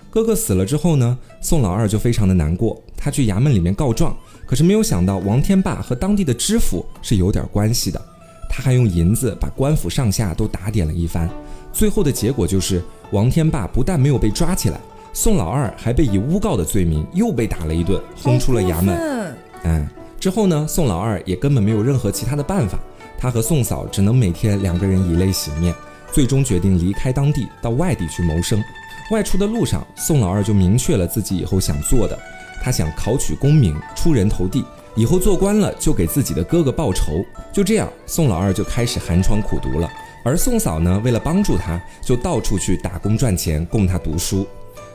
[0.08, 8.00] 哥哥死了之后呢，宋老二就非常的难过，他去衙门里面告状，可是没有想到王天霸和当地的知府是有点关系的，
[8.48, 11.28] 他还用银子把官府上下都打点了一番。
[11.74, 14.80] 最后的结果就是，王天霸不但没有被抓起来，
[15.12, 19.34] 宋老二还被以诬告的罪名又被打了一顿，轰出了衙门。
[19.64, 19.88] 嗯，
[20.20, 22.78] 之后呢，宋老二也根本没有任何其他的办法，
[23.18, 25.74] 他和宋嫂只能每天两个人以泪洗面，
[26.12, 28.62] 最终决定离开当地，到外地去谋生。
[29.10, 32.16] 外出的路上，宋老二就明确了自己以后想做的，
[32.62, 37.24] 他想考取功名，出人头地，以后做官了就给自己的哥哥报仇。
[37.52, 39.90] 就这样，宋老二就开始寒窗苦读了。
[40.24, 44.46] 而宋嫂呢，为了帮助他，就到处去打工赚钱，供他读书。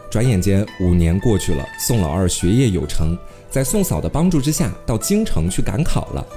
[0.09, 3.15] 转眼间五年过去了，宋老二学业有成，
[3.51, 6.27] 在宋嫂的帮助之下，到京城去赶考了。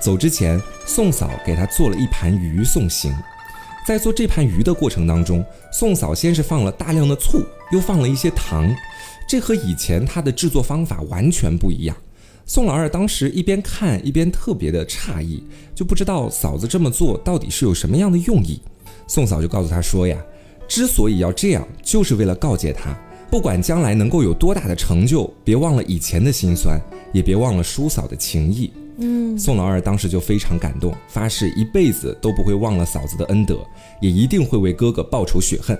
[0.00, 3.14] 走之前，宋嫂给他做了一盘鱼送行。
[3.86, 8.74] 在做这盘鱼的过程当中，宋嫂先是放了大量的醋，又放了一些糖，
[9.28, 11.94] 这和以前他的制作方法完全不一样。
[12.48, 18.58] 宋老二当时一边看一边特别的诧异，就不知道嫂子这么做到底是有什么样的用意。
[19.06, 20.16] 宋嫂就告诉他说呀，
[20.66, 22.98] 之所以要这样，就是为了告诫他，
[23.30, 26.80] 不管将来能够有多大的成就，别忘了以前的辛酸，
[27.12, 28.72] 也别忘了叔嫂的情谊。
[28.96, 33.58] 嗯，宋老二当时就非常感动，发誓一辈子都不会忘了嫂子的恩德，
[34.00, 35.78] 也一定会为哥哥报仇雪恨。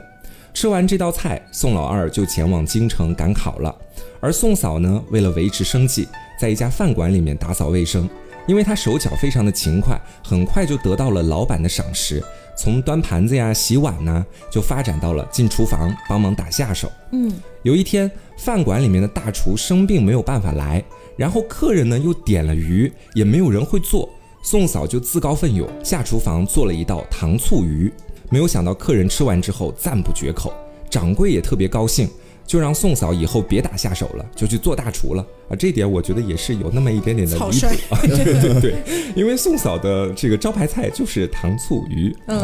[0.53, 3.75] 吃完这道菜，宋老二就前往京城赶考了，
[4.21, 6.07] 而宋嫂呢，为了维持生计。
[6.39, 8.09] 在一家饭馆里面打扫卫生，
[8.47, 12.23] 因为他手脚非常的勤快，很快就得到了老板的赏识。
[12.57, 16.91] 从端盘子呀、洗碗呢，就发展到了进厨房帮忙打下手。
[17.13, 20.83] 嗯，有一天饭馆里面的大厨生病没有办法来，
[21.17, 24.09] 然后客人呢又点了鱼，也没有人会做，
[24.43, 27.93] 宋嫂就自告奋勇下厨房做了一道糖醋鱼。
[28.31, 30.53] 没有想到客人吃完之后赞不绝口，
[30.91, 32.09] 掌柜也特别高兴。
[32.49, 35.55] 就让宋嫂以后别打下手了，就去做大厨了啊！
[35.55, 37.47] 这点我觉得也是有那么一点点的离谱
[37.91, 38.01] 啊！
[38.09, 38.75] 对对对，
[39.15, 42.39] 因为宋嫂的这个招牌菜就是糖醋鱼，嗯，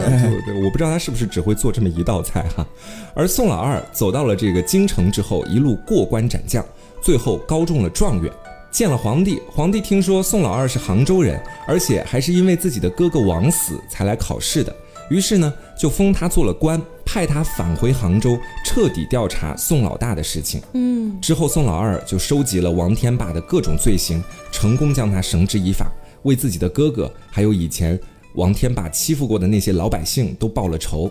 [0.45, 2.67] 对，我不知道他是不是只会做这么一道菜哈。
[3.15, 6.63] 而宋老二走到了这个京城之后，一路过关斩将，
[7.01, 8.31] 最后高中了状元，
[8.71, 9.41] 见了皇帝。
[9.51, 14.77] 皇帝听说宋老二是杭州人，而且还是因为自己的哥哥枉死才来考试的，
[15.09, 16.79] 于是呢，就封他做了官。
[17.15, 20.61] 派他返回杭州，彻底调查宋老大的事情。
[20.73, 25.87] 嗯，之后宋老二就收集了王天霸的各种罪行，成功将他绳之以法，
[26.25, 27.97] 为自己的哥哥还有以前
[28.35, 31.09] 王天霸欺负过的那些老百姓都报了仇。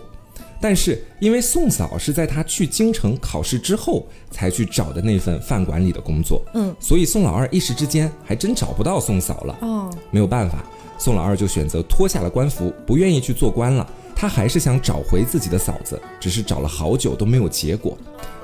[0.60, 9.56] 但是因为宋嫂是在他去京城考试之后才去找的那份饭馆里的工作，嗯，所以宋老二一时之间还真找不到宋嫂了。
[9.62, 10.66] 哦，没有办法，
[11.04, 13.86] 宋老二就选择脱下了官服，不愿意去做官了。
[14.16, 17.94] 他还是想找回自己的嫂子，只是找了好久都没有结果。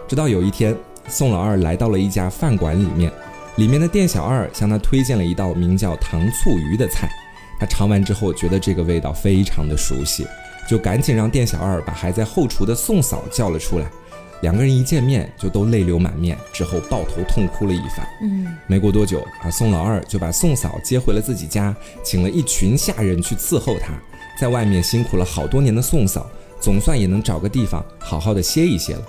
[0.06, 0.76] 直到有一天，
[1.08, 3.10] 宋老二来到了一家饭馆里面，
[3.56, 7.08] 里面的店小二向他推荐了一道名叫糖醋鱼的菜。
[7.58, 10.26] 他尝完之后，觉得这个味道非常的熟悉，
[10.68, 13.90] 就赶紧让店小二把还在后厨的宋嫂叫了出来。
[14.42, 18.06] 两个人一见面就都泪流满面，之后抱头痛哭了一番。
[18.22, 23.92] 嗯，没过多久，啊，宋老二就把宋嫂接回了自己家，请了一群下人去伺候她。
[24.38, 26.26] 在外面辛苦了好多年的宋嫂，
[26.58, 29.02] 总算也能找个地方好好的歇一歇了。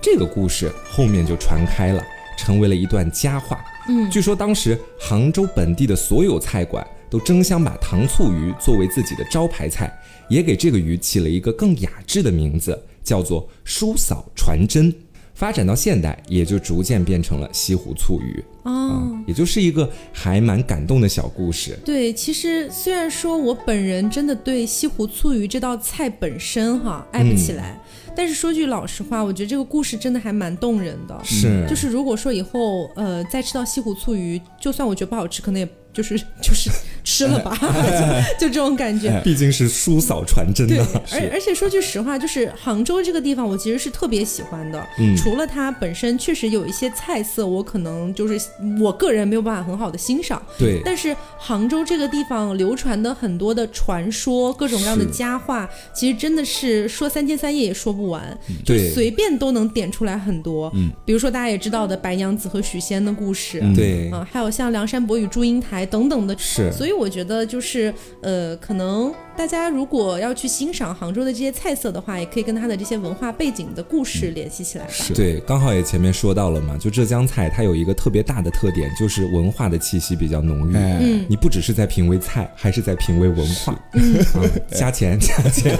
[0.00, 2.00] 这个故事后面就传开了，
[2.38, 3.64] 成为了一段佳话。
[3.88, 9.92] 嗯，据说当时杭州本地的所有菜馆都争相把糖醋鱼作为自己的招牌菜，
[10.28, 14.92] 也给这个鱼起了一个更雅致的名字，叫做“叔嫂传真”。
[15.36, 18.42] 发展到现代，也就逐渐变成了西湖醋鱼。
[18.62, 21.78] 哦，也就是一个还蛮感动的小故事。
[21.84, 27.78] 对，其实虽然说我本人真的对西湖醋鱼这道菜本身哈爱不起来，
[28.16, 31.20] 但是说句老实话，我觉得这个故事真的还蛮动人的。
[31.22, 35.68] 是，就是如果说以后呃再吃到西湖醋鱼，就算我觉得不好吃，可能也。
[35.96, 36.68] 就是就是
[37.16, 37.56] 吃了吧，
[38.38, 39.18] 就这种感觉。
[39.24, 40.84] 毕竟是叔嫂传真的。
[41.10, 44.86] 而而且说句实话，就是杭州这个地方，我其实是特别喜欢的。
[44.98, 45.16] 嗯。
[45.16, 48.38] 除了它本身确实有一些菜色，我可能就是
[48.80, 50.42] 我个人没有办法很好的欣赏。
[50.58, 50.82] 对。
[50.84, 58.38] 但是杭州这个地方流传的很多的传说，各种各样的佳话，其实真的是说三天三夜也说不完。
[58.64, 60.70] 就随便都能点出来很多。
[60.74, 60.90] 嗯。
[61.06, 63.60] 比如说大家也知道的白娘子和许仙的故事。
[63.74, 64.10] 对。
[64.10, 65.86] 啊，还有像梁山伯与祝英台。
[65.86, 69.12] 等等的，是，所以我觉得就是，呃，可能。
[69.36, 74.92] 大家如果要去欣赏杭州的这些菜色的话，也可以跟它的这些文化背景的故事联系起来吧。
[75.14, 80.74] 对，刚好也前面说到了嘛，就浙江菜它有一个特别大的特点，就是文化的气息比较浓郁。
[80.74, 83.78] 嗯，你不只是在品味菜，还是在品味文化。
[83.92, 84.24] 嗯，
[84.72, 85.78] 加钱加钱，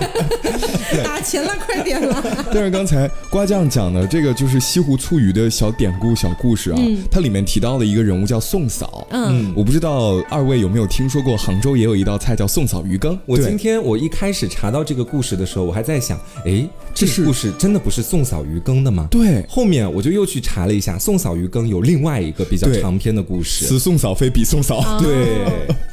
[1.03, 2.23] 打钱了，快点了。
[2.53, 6.79] 但是刚才瓜酱讲的这个就是西湖醋鱼的小典故、小故事啊，
[7.11, 9.07] 它里面提到了一个人物叫宋嫂。
[9.13, 13.19] 嗯，我不知道二位有没有听说过，杭州也有一道菜叫宋嫂鱼羹。
[13.25, 13.37] 我。
[13.47, 19.07] 今天我一开始查到这个故事的时候，我还在想，哎，这个故事真的不是宋嫂鱼羹的吗？
[19.09, 19.45] 对。
[19.49, 23.65] 后面我就又去查了一下，宋嫂鱼羹有另外一个比较长篇的故事。
[23.67, 24.99] 此宋嫂非彼宋嫂。
[25.01, 25.47] 对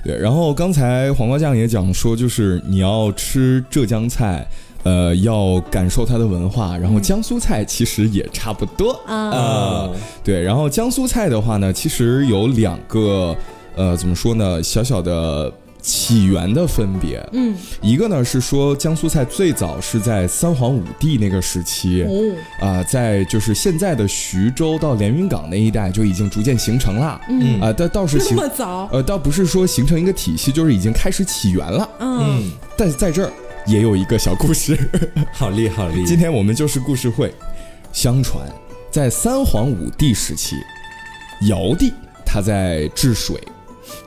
[0.04, 0.18] 对。
[0.18, 4.48] 然后刚才黄瓜酱也讲说，就是你要吃浙江菜，
[4.82, 6.76] 呃，要感受它的文化。
[6.76, 9.90] 然后江苏菜其实也差不多啊。
[10.24, 10.42] 对。
[10.42, 13.36] 然后江苏菜的话呢，其实有两个，
[13.76, 14.62] 呃，怎么说呢？
[14.62, 15.54] 小小的。
[15.86, 33.34] 起源的分别，嗯，一个呢是说江苏菜最早是在三皇五帝那个时期，哦，啊，在就是现在的徐州到连云港那一带就已经逐渐形成了，嗯，啊，但倒是这么早，呃，倒不是说形成一个体系，就是已经开始起源了，嗯，但是在这儿
[33.68, 34.80] 也有一个小故事，
[35.36, 36.00] 好厉害，好厉。
[36.00, 36.06] 害！
[36.06, 37.36] 今天我们就是故事会，
[37.92, 38.48] 相传
[38.90, 40.56] 在三皇五帝时期，
[41.50, 41.92] 尧帝
[42.26, 43.38] 他在治水，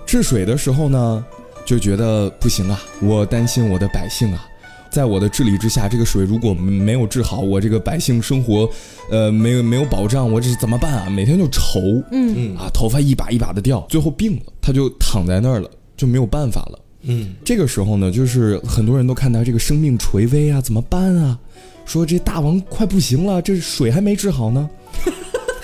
[0.05, 1.25] 治水的时候呢。
[1.67, 2.81] 就觉得不行啊！
[3.03, 4.47] 我担心我的百姓啊，
[4.89, 8.71] 在我的治理之下，这个水如果没有治好，我这个百姓生活，
[9.11, 11.11] 呃，没有没有保障，我这是怎么办啊？
[11.11, 11.81] 每天就愁，
[12.13, 16.79] 嗯嗯啊，头发一把一把的掉，最后病了，他就躺在那儿了，就没有办法了。
[17.03, 21.37] 嗯，这个时候呢，就是很多人都看他这个生命垂危啊，怎么办啊？
[21.85, 24.71] 说这大王快不行了，这水还没治好呢。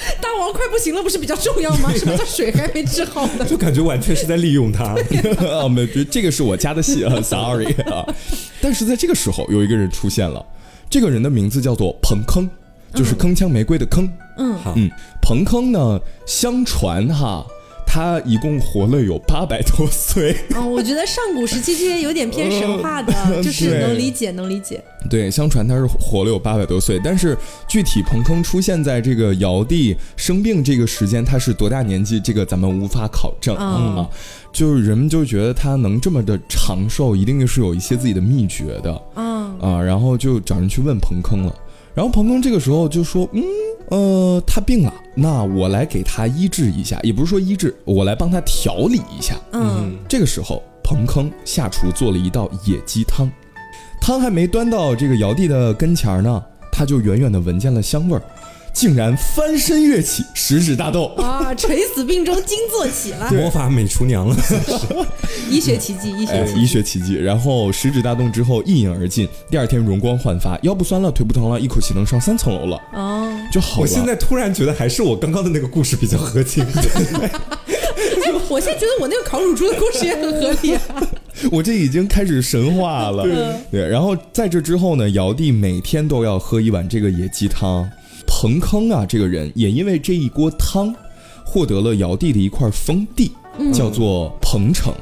[0.53, 1.90] 快不行了，不是比较重要吗？
[1.96, 3.44] 什么叫水还没治好呢？
[3.48, 4.94] 就感觉完全是在利用他
[5.48, 5.66] 啊！
[5.66, 8.05] 没，这个是我加的戏啊，sorry 啊。
[8.61, 10.44] 但是在这个时候，有一个人出现了，
[10.90, 12.48] 这个人的名字叫做彭坑，
[12.94, 14.09] 就是铿锵玫瑰的铿。
[14.36, 14.90] 嗯，好，嗯，
[15.22, 17.46] 彭坑呢，相传哈。
[17.93, 20.34] 他一共活了有八百多岁。
[20.57, 23.12] 嗯，我觉得上古时期这些有点偏神话的，
[23.45, 24.82] 就是能理解，能理解。
[25.11, 27.36] 对，相传他是活了有八百多岁，但是
[27.68, 34.09] 具体彭坑出现在这个尧帝生病这个时间，他是多大年纪，这个咱们无法考证啊。
[34.55, 38.90] 就是人们就觉得他能这么的长寿，一定是有一些自己的秘诀的。
[39.14, 41.55] 啊啊，然后就找人去问彭坑了。
[41.95, 43.43] 然后彭坑这个时候就说：“嗯，
[43.88, 53.30] 呃，他病了，那我来给他医治一下，也不是说医治，我来帮他调理一下。”嗯，这个时候彭坑下厨做了一道野鸡汤，
[54.01, 58.22] 汤还没端到这个尧帝的跟前儿呢，他就远远的闻见了香味儿。
[58.73, 61.55] 竟然翻身跃起，食指大动啊！
[61.55, 64.37] 垂死病中惊坐起了，魔法美厨娘了，
[65.51, 67.14] 医学奇迹，医学医学奇迹。
[67.14, 73.83] 然后食指大动之后一饮而尽，第二天容光焕发，腰不酸了，腿不疼了，一口气能上三层楼了哦，就好了。
[73.83, 76.64] 我现在突然觉得还是我刚刚的那个故事比较合情。
[76.64, 77.31] 哎，
[78.49, 80.81] 我现在觉得我那个烤乳猪的故事也很合理啊。
[81.53, 83.25] 我这已经开始神话了，
[83.70, 83.87] 对。
[83.87, 87.89] 然后在这之后呢，尧帝每天都要喝一碗这个野鸡汤。
[88.43, 90.93] 彭坑啊，这个人也因为这一锅汤，
[91.45, 93.30] 获得了尧帝的一块封地，
[93.72, 94.93] 叫做彭城，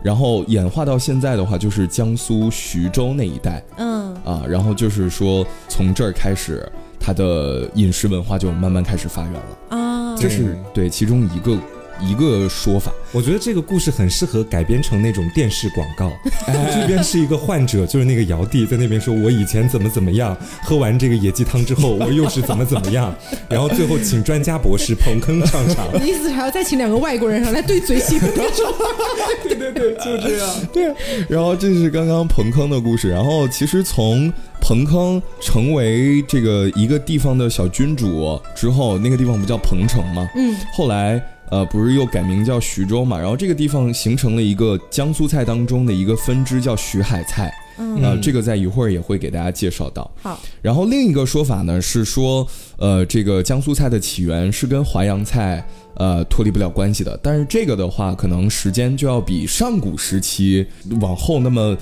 [0.00, 4.14] 然后演化到现在的话，就是江苏徐州那一带，嗯。
[4.24, 6.70] 啊，然后就是说从这儿开始，
[7.00, 9.76] 他的饮食文化就慢慢开始发源了。
[9.76, 11.58] 啊，这是对其中一个
[12.00, 12.92] 一个说法。
[13.12, 16.10] 我觉得这个故事很适合改编成那种电视广告。
[16.46, 23.14] 这边是一个患者，就是那个尧帝在那边说：“我以前怎么怎么样，喝完这个野鸡汤之后，我又是怎么怎么样。
[23.48, 25.86] ”然后最后请专家博士捧坑上场。
[26.04, 30.48] 意思还要再请两个外国人上来对嘴戏，对对对，就这样。
[30.72, 30.94] 对。
[31.28, 33.08] 然后这是刚刚彭坑的故事。
[33.08, 40.28] 然后其实从彭坑成为这个一个地方的小君主之后，那个地方不叫彭城吗？
[40.34, 40.56] 嗯。
[40.72, 41.22] 后来。
[41.50, 43.18] 呃，不是又改名叫徐州嘛？
[43.18, 47.52] 然后这个地方形成了一个江苏菜当中的一个分支，叫徐海菜。
[47.76, 50.10] 嗯，这个在一会儿也会给大家介绍到。
[50.22, 55.66] 好，然后另一个说法呢是说，呃，这个江苏菜的起源是跟淮扬菜
[55.96, 57.18] 呃脱离不了关系的。
[57.22, 60.66] 但是这个的话，可能时间就要比上古时期
[61.00, 61.76] 往后那么。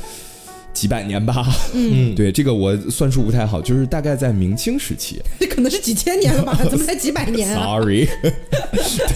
[0.72, 6.58] 几百年吧， 嗯，对，这个我算数不太好，就是大概在明清时期，这可能是几千年了吧？
[6.68, 8.08] 怎么才几百年？Sorry，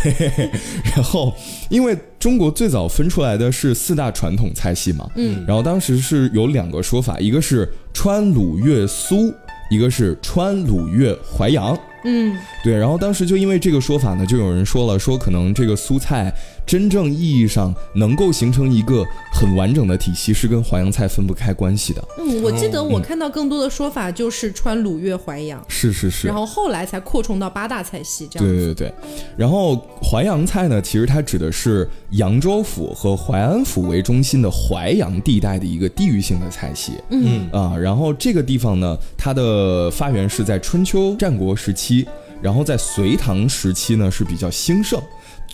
[0.03, 0.51] 对，
[0.95, 1.35] 然后
[1.71, 9.33] 因为中国最早分出来的是四大传统菜系嘛，嗯，然后当时是有两个说法，一个是川鲁粤苏，
[9.71, 16.33] 一个是川鲁粤淮扬，嗯，对，然后当时就因为这个说法呢，就有人说了，说可能这个苏菜。
[16.67, 22.03] 真正意义上能够形成一个很完整的体系，是跟淮扬菜分不开关系的。
[22.19, 28.49] 嗯，我记得我看到更多的说法就是川鲁粤淮扬，是是是，然后后来才扩充到八大菜系这样。
[28.49, 28.93] 对对对，
[29.37, 36.95] 然后淮扬菜呢，其实它指的是扬州府和淮安府为中心的淮扬地带的一个地域性的菜系。
[37.11, 42.05] 嗯啊，然后这个地方呢，它的发源是在春秋战国时期，
[42.43, 45.01] 然后在隋唐时期呢是比较兴盛。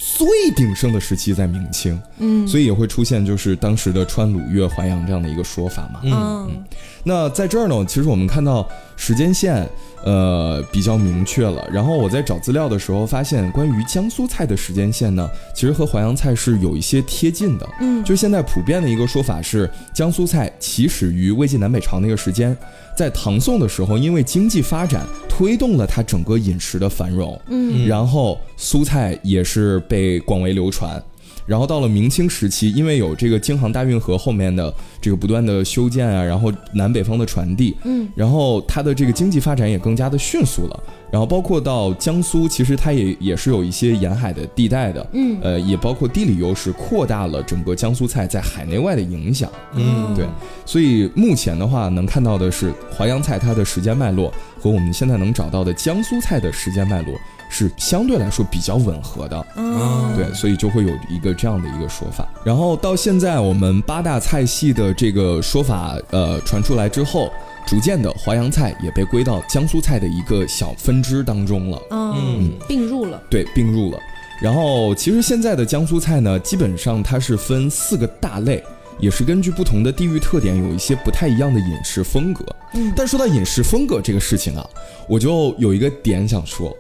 [0.05, 6.65] 最鼎盛的时期在明清，嗯，所以也会出现就是当时的川鲁粤淮扬这样的一个说法嘛，嗯，
[7.05, 9.69] 那在这儿呢，其实我们看到时间线。
[10.05, 11.65] 呃，比较明确了。
[11.73, 17.69] 然后我在找资料的时候发现，关于江苏菜的时间线呢，其实和淮扬菜是有一些贴近的。
[17.81, 22.57] 嗯，就现在普遍的一个说法是，江苏菜起始于魏晋南北朝那个时间，
[22.97, 27.41] 在唐宋的时候，因为经济发展推动了它整个饮食的繁荣。
[27.47, 31.01] 嗯，然后苏菜也是被广为流传。
[31.47, 40.83] 然后到了明清时期，因为有这个京杭大运河后面的这个不断的修建啊，然后南北方的传递，嗯，然后它的这个经济发展也更加的迅速了。
[41.11, 49.51] 然后包括到江苏，其实它也也是有一些沿海的地带的，嗯，呃，也包括地理优势，扩大了整个江苏菜在海内外的影响。
[49.75, 50.25] 嗯，对。
[50.65, 57.15] 所以目前的话，能看到的是淮扬菜它的时间脉络和我们现在能找到的江苏菜的时间脉络。
[57.53, 62.27] 是相对来说比较吻合的，嗯，对，所以就会有一个这样的一个说法。
[62.43, 67.31] 然后到现在，我们八大菜系的这个说法，呃，传出来之后，
[67.67, 73.99] 逐渐的淮扬菜也被归到江苏菜的一个小分支当中了，嗯，并入了，对，并入了。
[74.41, 78.65] 然后其实现在的江苏菜呢，基本上它是分四个大类，
[78.99, 82.45] 也是根据不同的地域特点，有一些不太一样的饮食风格。
[82.73, 84.67] 嗯，但说到饮食风格这个事情啊，
[85.07, 86.75] 我就有一个点想说。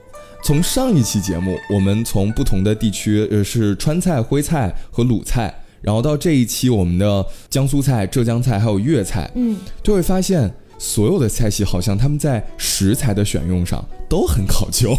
[0.45, 13.84] 从上一期节目，我们从不同的地区，呃，是川菜、徽菜和鲁菜，然后到这一期我们的江苏菜、浙江菜还有粤菜，嗯，就会发现所有的菜系好像他们在食材的选用上。
[14.12, 14.94] 都很考究，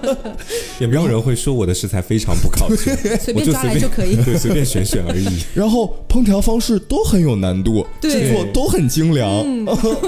[0.80, 2.76] 也没有人会说我的食材非常不考究，
[3.20, 5.28] 随便抓来就可以， 对，随便选选而已。
[5.52, 9.44] 然后烹调方式都很有难度，制作都很精良，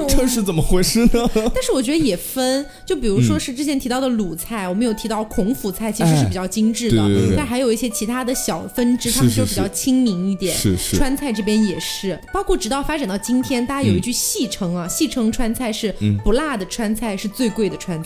[0.09, 1.29] 这是怎么回事呢？
[1.35, 7.07] 但是我觉得也分，就比如说是之前提到的鲁菜，我们有提到孔府菜，其实是比较精致的，
[7.37, 10.57] 但还有一些其他的小分支，他们就比较亲民一点。
[10.57, 15.95] 是是，川菜这边也是，包括直到发展到今天，大家有一句戏称啊，戏称川菜是
[16.25, 18.03] 不辣的川菜是最贵的川。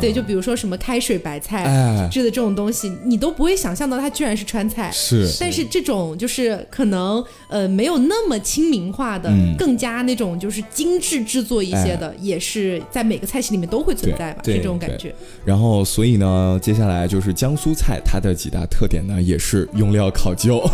[0.00, 4.90] 对，就比如说什么开水白菜制的这种东西，你都不会想象到它居然是川菜。
[4.92, 15.14] 是，但是这种就是可能呃没有那么亲民化的，更加那种就是精致制作一些的，也是在每个菜系里面都会存在吧，是这种感觉。
[15.44, 20.68] 然后，所以呢，接下来就是江苏菜，它的几大特点呢，也是用料考究，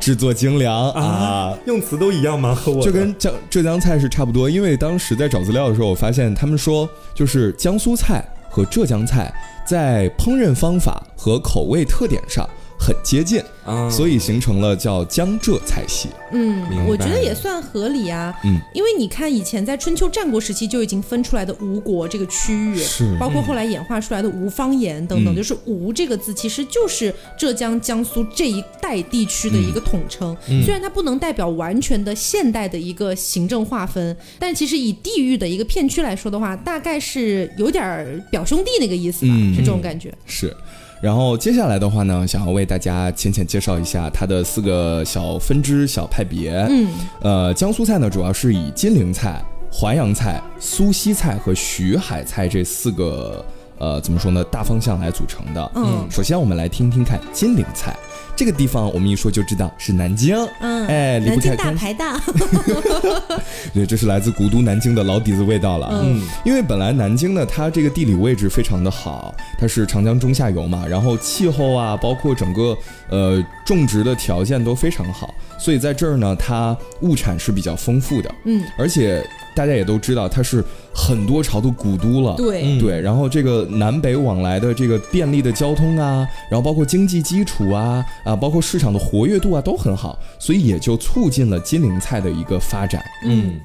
[0.00, 2.54] 制作精良啊，用词都一样吗？
[2.54, 7.75] 和我就跟江浙江菜是差不多，因为当时在找资料的时候，我发现他们说就是江。
[7.76, 9.30] 江苏菜和浙江菜
[9.66, 12.48] 在烹饪方法和口味特点上。
[12.78, 16.08] 很接近啊，所以形成了叫江浙菜系。
[16.32, 18.34] 嗯，我觉得也算合理啊。
[18.44, 30.36] 嗯，因为你看以前在春秋战国时期就已经分出来的吴国这个区域，是包括后来演化出来的吴方言等等，就是吴这个字其实就是浙江、江苏这一带地区的一个统称。
[30.64, 40.12] 虽然它不能代表完全的现代的一个行政划分，但其实以地域的一个片区来说的话，大概是有点表兄弟那个意思吧，是这种感觉。
[40.26, 40.54] 是。
[41.00, 46.52] 然后接下来的话呢，想要为大家浅浅介绍一下它的四个小分支、小派别。
[46.70, 46.88] 嗯，
[47.20, 53.44] 呃，江苏菜呢，主要是以金陵菜、淮扬菜、苏锡菜和徐海菜这四个
[53.78, 55.72] 呃怎么说呢大方向来组成的。
[55.74, 57.94] 嗯，首先我们来听听看金陵菜。
[58.36, 62.20] 这个地方我们一说就知道是南京，嗯，哎，离不开大排档，
[63.72, 72.76] 对，这是来自古都南京的老底子味道了，嗯，因为本来南京呢，它这个地理位置非常的好，它是长江中下游嘛，然后气候啊，包括整个
[73.08, 79.26] 呃种植的条件都非常好，所以在这儿呢，它物产是比较丰富的，嗯，而且。
[79.56, 80.62] 大家也都知道，它是
[80.94, 82.36] 很多朝的古都了。
[82.36, 93.02] 对对，然后这个南北往来的这个便利的交通啊，然后包括经济基础啊啊，包括市场的活跃度啊都很好，所以也就促进了金陵菜的一个发展。
[93.24, 93.58] 嗯，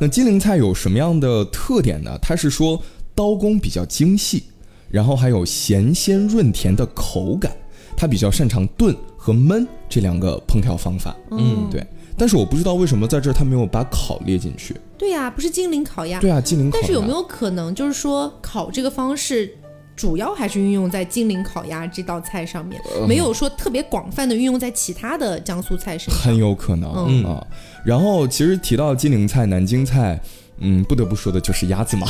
[0.00, 2.18] 那金陵菜有什么样的特点呢？
[2.20, 2.82] 它是说
[3.14, 4.42] 刀工比较精细，
[4.90, 7.52] 然后还有咸鲜润甜的口感，
[7.96, 11.16] 它比较擅长炖和焖这两个烹调方法。
[11.30, 11.86] 嗯，对。
[12.16, 14.74] 但是我不知道为什么在这儿它没有把烤列进去。
[15.00, 16.20] 对呀，不是金陵烤鸭。
[16.20, 16.78] 对啊，金陵烤鸭。
[16.78, 19.50] 但是有没有可能，就是说烤这个方式
[19.96, 22.78] 主要还是运用在金陵烤鸭这道菜上面，
[23.08, 26.14] 没有说特别广泛的运用在其他的江苏菜上？
[26.14, 27.42] 很有可能啊。
[27.82, 30.20] 然后其实提到金陵菜、南京菜。
[30.60, 32.06] 嗯，不得不说的就是鸭子嘛，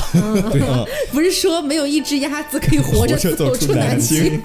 [0.53, 0.61] 对
[1.13, 4.41] 不是说没有一只鸭子可以活着 走出南京。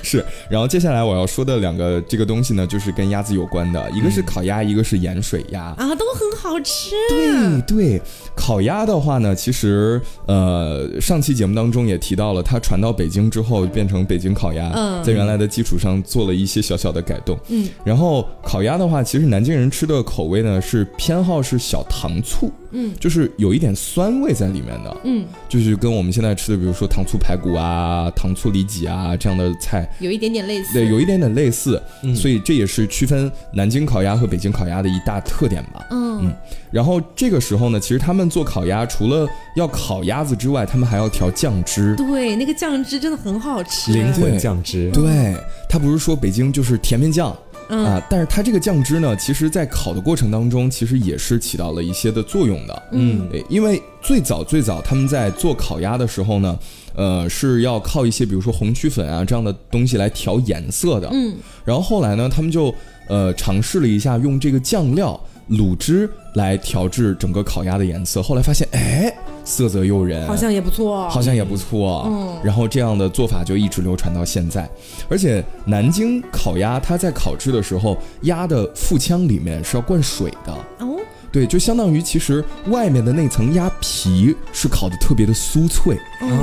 [0.00, 6.92] 是，然后接下来我要说的两个这个东西呢，就是跟鸭子有关的，一个是烤鸭，一个是盐水鸭啊，都很好吃。
[7.10, 8.00] 对对，
[8.34, 14.70] 烤鸭的话呢，其实呃，上期节目当中也提到了，它传到北京之后变成北京烤鸭，
[15.02, 17.38] 在原来的基础上做了一些小小的改动。
[17.48, 22.50] 嗯，然后烤鸭的话，其实南京人吃的口味呢是偏好是小糖醋。
[22.72, 32.14] 嗯，就是有一点酸味在里面的，嗯，就是跟我们现在吃的，比如说糖醋排骨啊、糖醋里脊啊这样的菜，有一点点类似，对，有一点点类似，嗯。
[32.14, 35.86] 所以这也是区分南京烤鸭和北京烤鸭的一大特点吧。
[35.90, 36.08] 嗯。
[36.20, 36.34] 嗯，
[36.72, 45.36] 然后这个时候呢，其实他们做烤鸭，除了要烤鸭子之外，他们还要调酱汁，对，那个酱汁真的很好吃，灵魂酱汁，对，
[45.68, 47.36] 它不是说北京就是甜面酱。
[47.68, 52.82] 啊，但是它这个酱汁呢，其实，在烤的过程当中，其实也是起到了一些的作用的。
[52.92, 56.58] 嗯，因为最早最早他们在做烤鸭的时候呢，
[56.94, 61.08] 呃，是要靠一些比如说红曲粉啊这样的东西来调颜色的。
[61.12, 62.74] 嗯，然后后来呢，他们就
[63.08, 65.18] 呃尝试了一下用这个酱料。
[65.52, 69.10] 卤汁来调制整个烤鸭的颜色，后来发现，哎，
[69.48, 72.04] 色泽诱人，好像也不错，好像也不错。
[72.06, 74.68] 嗯，然后这样的做法就一直流传到现在。
[75.08, 80.52] 而且南京烤鸭，它在烤制的时候，鸭的腹腔里面是要灌水的。
[80.80, 80.97] 哦。
[81.30, 85.98] 对，就相当于其实外面的那层鸭皮是烤的特别的酥脆，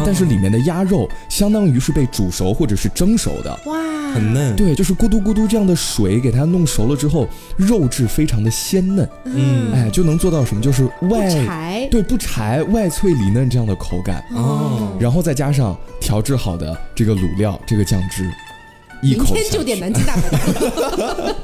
[0.05, 3.75] 但是里面的鸭肉相当于是被煮熟或者是蒸熟的，哇，
[4.13, 4.55] 很嫩。
[4.55, 7.27] 对，就是咕嘟咕嘟这样的水给它弄熟了之后，
[7.57, 10.61] 肉质非常的鲜嫩，嗯，哎，就能做到什么？
[10.61, 14.95] 就是外柴，对，不柴，外脆里嫩这样的口感哦。
[14.99, 18.29] 然后再加上调制好的这个卤料，这个酱汁。
[19.01, 21.35] 明天就点南京大排档，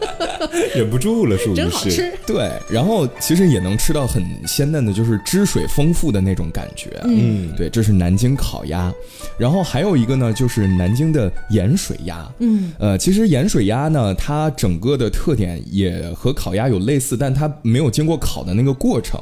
[0.75, 1.61] 忍不住了，属于是。
[1.61, 2.11] 真好吃。
[2.25, 6.99] 对，然后其实也能吃到很鲜嫩的，就是汁水丰富的那种感觉。
[7.03, 8.91] 嗯，对，这是南京烤鸭。
[9.37, 12.27] 然后还有一个呢，就是南京的盐水鸭。
[12.39, 19.19] 嗯，呃，其实盐水鸭呢，它整个的特点也和烤鸭有类似，但它没有经过烤的那个过程。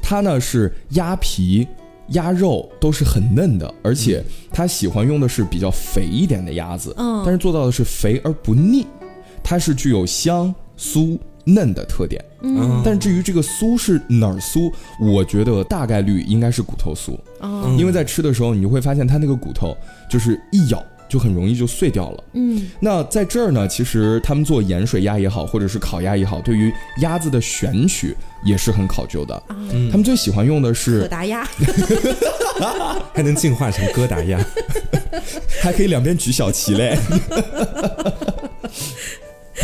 [0.00, 1.66] 它呢是鸭皮。
[2.08, 8.86] 鸭肉都是很嫩的，而且他喜欢用的是比较肥一点的鸭子，嗯，但是做到的是肥而不腻，
[9.42, 19.76] 它是具有香酥嫩的特点，嗯，但至于这个酥是哪儿酥，我觉得大概率应该是骨头酥，嗯，因为在吃的时候你就会发现它那个骨头
[20.10, 20.82] 就是一咬。
[21.08, 22.24] 就很容易就碎掉了。
[22.32, 29.42] 嗯，那在这儿呢，其实他们做盐水鸭也好，或者是烤鸭也好，对于鸭子的选取也是很考究的。
[29.50, 31.46] 嗯，他们最喜欢用的是可达鸭，
[33.14, 34.38] 还能进化成疙瘩鸭，
[35.60, 36.98] 还可以两边举小旗嘞。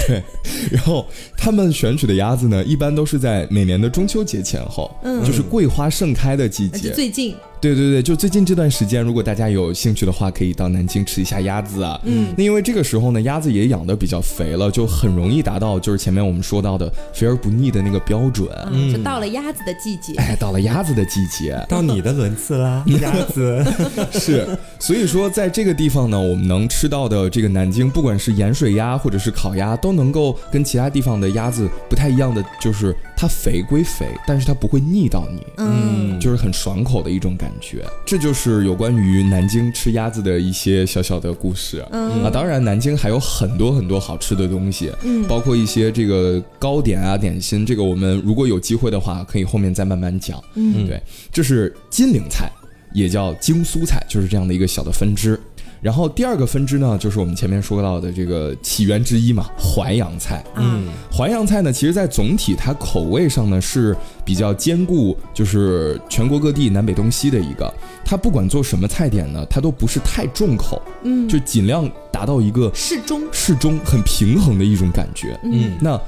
[0.07, 0.23] 对，
[0.71, 7.35] 然后他们选取的鸭子呢，一般都是在每年的中秋节前后，嗯，就是桂花盛开的季节，最近。
[7.61, 12.01] 对对对，就最近这段时间，如果大家有兴趣的话，可以到南京吃一下鸭子啊。
[12.05, 18.49] 嗯，那因为这个时候呢，鸭子也养的比较肥了，就很容易达到就是前面我们说到的肥而不腻的那个标准。
[18.73, 20.15] 嗯，就到了鸭子的季节。
[20.17, 23.63] 哎，到了鸭子的季节，到你的轮次啦，鸭子。
[24.13, 24.49] 是，
[24.79, 32.97] 所以说在这个地方呢，我们能吃到的这个南京，不管是盐水鸭或者是烤鸭，都能够跟其他地方的鸭子不太一样的，就是。
[33.21, 37.85] 它肥归肥，但是它不会腻到你，嗯，就是很爽口的一种感觉。
[38.07, 41.85] 这就是有关于南京吃鸭子的一些小小的故事。
[41.91, 47.67] 嗯啊，当然南京还有很多很多好吃的东西，嗯，包括一些这个糕点啊、点心。
[47.67, 50.43] 这个我们如果有机会的话，可以后面再慢慢讲。
[50.55, 50.99] 嗯，对，
[51.31, 52.51] 这是金陵菜，
[52.95, 55.39] 也叫京苏菜，就是这样的一个小的分支。
[55.81, 60.45] 然后第二个分支呢，就是我们前面说到的这个起源之一嘛，淮扬菜。
[60.57, 67.73] 嗯，淮扬菜呢，其实在总体它口味上呢是比较兼顾，就是全国各地南北东西的一个。
[68.05, 75.39] 它不管做什么菜点呢，它都不是太重口，嗯，就尽量达到一个适中、适中、很平衡的一种感觉。
[75.45, 75.99] 嗯，那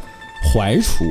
[0.52, 1.04] 淮厨。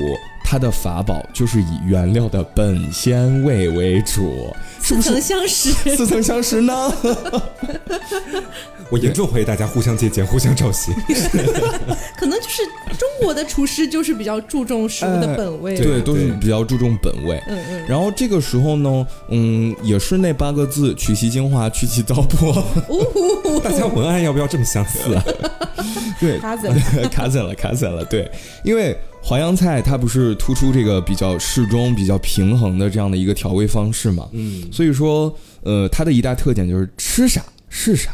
[0.43, 6.93] 它的法宝就是以原料的本鲜味为主，似曾相识，似曾相识呢。
[8.91, 10.91] 我严重怀疑大家互相借鉴、 互相抄袭。
[12.17, 12.61] 可能就是
[12.99, 17.41] 中国的厨师就是比较注重食物的本味，对，都是比较注重本味。
[17.47, 17.85] 嗯嗯。
[17.87, 22.61] 然后这个时候呢，嗯，也是那八个字：取其精华，去其糟粕。
[23.63, 25.23] 大家文案要不要这么相似啊？
[26.19, 26.75] 对，卡死了，
[27.09, 28.05] 卡死了，卡死了。
[28.05, 28.29] 对，
[28.63, 28.95] 因为。
[29.23, 34.27] 淮扬菜它不是突出这个比较适中、比较平衡的这样的一个调味方式嘛？
[34.31, 35.31] 嗯，所以说，
[35.61, 37.39] 呃，它的一大特点就是吃啥
[37.69, 38.09] 是啥。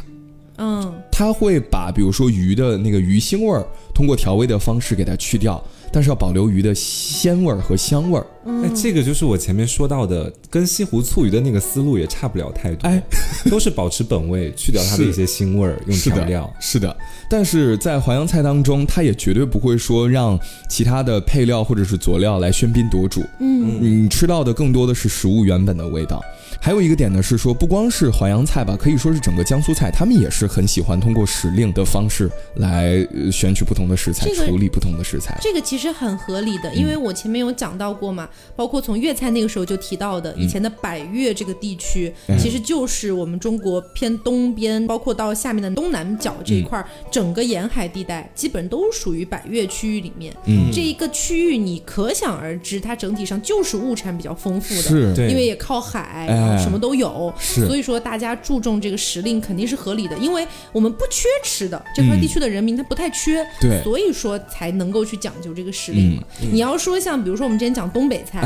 [0.58, 5.64] 嗯，它会把比如说鱼的那个鱼腥味儿，通过调味的方式给它去掉。
[5.90, 13.02] 但是要保留鱼的鲜味儿和香味儿，哎，这个就是我前面说到的，跟西湖醋鱼的那个思路也差不了太多，哎，
[13.50, 16.96] 都是保持本味，去掉它的一些腥味儿，用调料， 是的。
[17.30, 20.38] 但是在淮扬菜当中，它也绝对不会说让
[20.70, 26.22] 其他的配料或者是佐料来喧宾夺主，嗯，你吃到的更多的是食物原本的味道。
[26.62, 35.38] 还有一个点呢，是说不光是淮扬菜吧，可以说是整个江苏菜，他们也是很喜欢通过时令的方式来选取不同的食材，处理不同的食材。
[35.42, 50.36] 这个其实很合理的，因为我前面有讲到过嘛，包括从粤菜那个时候就提到的，以前的百越这个地区，其实就是我们中国偏东边，包括到下面的东南角这一块，整个沿海地带基本都属于百越区域里面。
[50.46, 56.26] 嗯，这一个区域你可想而知，它整体上就是物产比较丰富的，是，因为也靠海。
[56.58, 66.16] 什么都有，所以说大家注重这个时令肯定是合理的，因为我们不缺吃的，这块地区的人民他不太缺，对，所以说才能够去讲究这个时令。
[66.16, 66.24] 嘛。
[66.52, 68.42] 你要说像比如说我们之前讲东北菜，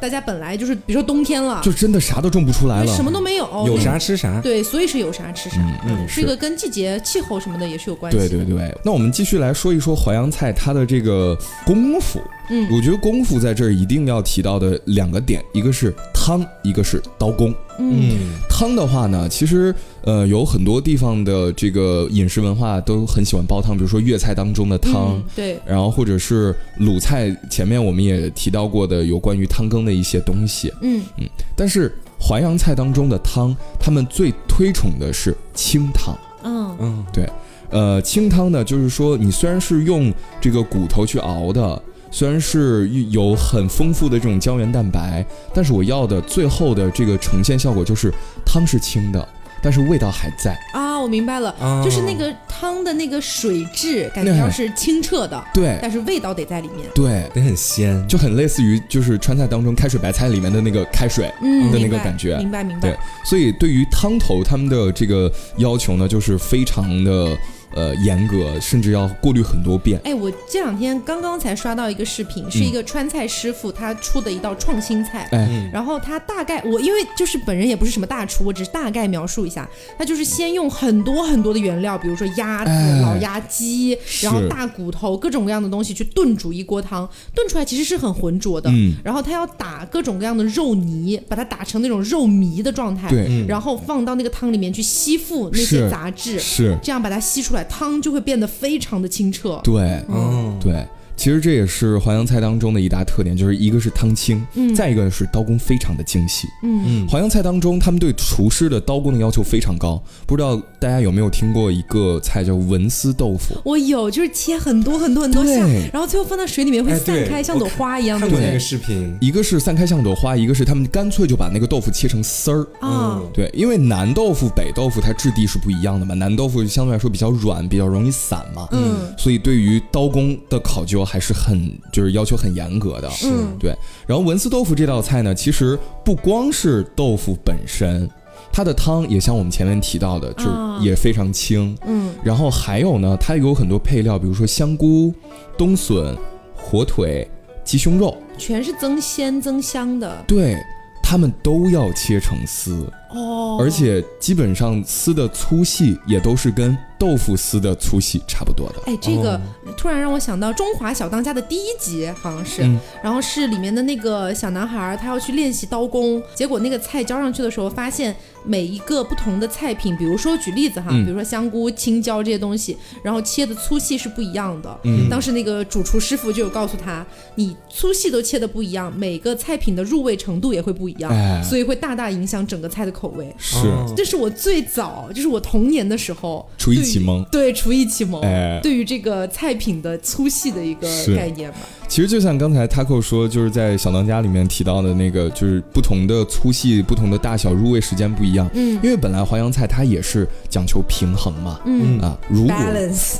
[0.00, 8.18] 大家本来就是比如说冬天了，就真的啥都种不出来了，什么都没有，有啥吃啥，对，所以是有啥吃啥，嗯，这个跟季节、气候什么的也是有关系。
[8.18, 12.20] 对对对，那我们继续来说一说淮扬菜它的这个功夫。
[12.50, 17.52] 嗯，我觉得功夫在这儿一定要提到的两个点，一个是汤，一个是刀工。
[17.78, 18.16] 嗯，
[18.48, 30.72] 汤的话呢，其实呃有很多地方的这个饮食文化都很喜欢煲汤，比如说粤菜当中的汤，对，然后或者是鲁菜，前面我们也提到过的有关于汤羹的一些东西。
[30.80, 36.16] 嗯嗯，但是淮扬菜当中的汤，他们最推崇的是清汤。
[36.44, 37.28] 嗯嗯，对，
[37.70, 41.82] 呃，清汤呢，就是说你虽然是用这个骨头去熬的。
[42.16, 48.10] 虽然是有很丰富的这种胶原蛋白，但是我要的最后的这个呈现效果就是
[48.42, 49.28] 汤是清的，
[49.62, 50.98] 但是味道还在啊！
[50.98, 51.54] 我明白了，
[51.84, 61.26] 就是那个汤的那个水质感觉要是清澈的，对，但是味道得在里面，对，得很鲜，就很类似于就是川菜当中开水白菜里面的那个开水
[61.70, 62.88] 的那个感觉，明白明白。
[62.88, 62.96] 对，
[63.26, 67.36] 所以对于汤头他们的这个要求呢，就是非常的。
[67.74, 70.00] 呃，严格，甚至要过滤很多遍。
[70.04, 75.28] 哎，我这两天刚刚才刷到一个视频，是一个川菜师傅他出的一道创新菜。
[75.32, 79.68] 哎，然后他大概我因为就是本人也不是什么大厨，我只是大概描述一下。
[79.98, 82.70] 他就是先用很多很多的原料，比如说鸭子、
[83.02, 88.70] 老鸭鸡，然后大骨头，各种各样的东西去炖煮一锅汤，炖出来其实是很浑浊的。
[88.70, 88.94] 嗯。
[89.04, 93.10] 然后他要打各种各样的肉泥，把它打成那种肉糜的状态。
[93.10, 93.44] 对。
[93.46, 97.64] 然后放到那个汤里面去吸附那些杂质，是这样把它吸出来。
[97.64, 99.60] 汤就会变得非常的清澈。
[99.64, 100.86] 对，嗯，对。
[101.16, 107.08] 其实这也是淮扬菜当中的一大特点，就是一个是汤清，嗯，再一个是刀工非常的精细，嗯嗯。
[107.08, 110.00] 淮扬菜当中，他们对厨师的刀工的要求非常高。
[110.26, 113.56] 不知道大家有没有听过一个菜叫文思豆腐？
[113.64, 118.20] 我有，就是切很多很多很多下，然后最后放到水里面会散开，像朵花一样。
[118.20, 122.66] 看过那个视频，一个是散开像朵花，一个是他们干脆就把那个豆腐切成丝儿。
[122.80, 131.05] 啊，对，因为南豆腐、北豆腐它质地是不一样的嘛，南豆腐相对来说比较软，比较容易散嘛，嗯，所以对于刀工的考究。
[131.06, 133.74] 还是很就是要求很严格的，嗯，对。
[134.06, 138.10] 然后文思豆腐这道菜呢，其实不光是豆腐本身，
[138.52, 140.50] 它的汤也像我们前面提到的，就是
[140.84, 142.12] 也非常清，嗯。
[142.24, 145.14] 然后还有呢，它有很多配料，比如说香菇、
[145.56, 146.14] 冬笋、
[146.54, 147.26] 火腿、
[147.64, 150.24] 鸡胸肉，全是增鲜增香的。
[150.26, 150.56] 对，
[151.02, 152.84] 它们都要切成丝。
[153.10, 158.76] 哦，而且基本上丝的粗细也都是跟豆腐丝的粗细差不多的。
[158.86, 159.40] 哎，这个
[159.76, 162.62] 突然让我想到《中华小当家》的第一集，好像是，
[163.02, 174.80] 然后是里面的那个小男孩，他要去练习刀工，结果那个菜交上去的时候，发现每一个不同的菜品，比如说举例子哈，比如说香菇、青椒这些东西，然后切的粗细是不一样的。
[174.84, 177.04] 嗯，当时那个主厨师傅就有告诉他，
[177.34, 181.12] 你粗细都切的不一样，每个菜品的入味程度也会不一样，
[181.44, 183.34] 所以会大大影响整个菜的口味。
[183.38, 183.58] 是，
[183.94, 188.22] 这是我最早，就是我童年的时候，厨艺启蒙，对厨艺启蒙，
[188.62, 191.58] 对于这个菜品的粗细的一个概念吧。
[191.88, 198.50] 其实就像刚才 Taco 说，就是在小当家里面提到的那个，就是不同的粗细、不同的大小、入味时间不一样。
[198.52, 201.60] 嗯，因为本来淮扬菜它也是讲求平衡嘛。
[201.64, 202.54] 嗯啊，如果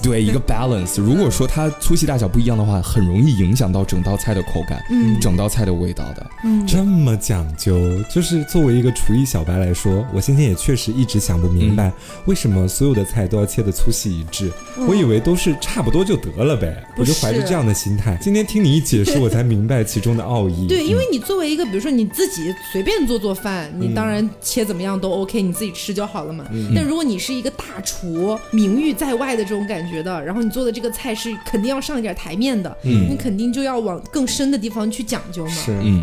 [0.02, 6.26] 对一个 balance，如果说它粗细大小不一样的话，很容易影响到整道菜的口感，嗯，整道菜的味道的。
[6.44, 7.78] 嗯，这么讲究，
[8.10, 11.90] 就是作为一个厨艺小白来说，我今天也确实一直想不明白，
[12.26, 14.50] 为什么所有的菜都要切的粗细一致？
[14.88, 18.55] 我以为都是差不多就得了呗，我就怀着这样的心态，今天听。
[18.56, 20.66] 听你一解释，我才明白其中的奥义。
[20.66, 26.42] 对，因为你作为一个，比如说你自己随便做做饭，你当然切怎么样都 OK，你自己吃就好了嘛。
[26.74, 35.52] 但如果你是一个大厨，名誉在外的这种感觉的，然后你做的这个菜是肯定要上一点台面的，你肯定就要往更深的地方去讲究嘛。
[35.52, 36.02] 是，嗯。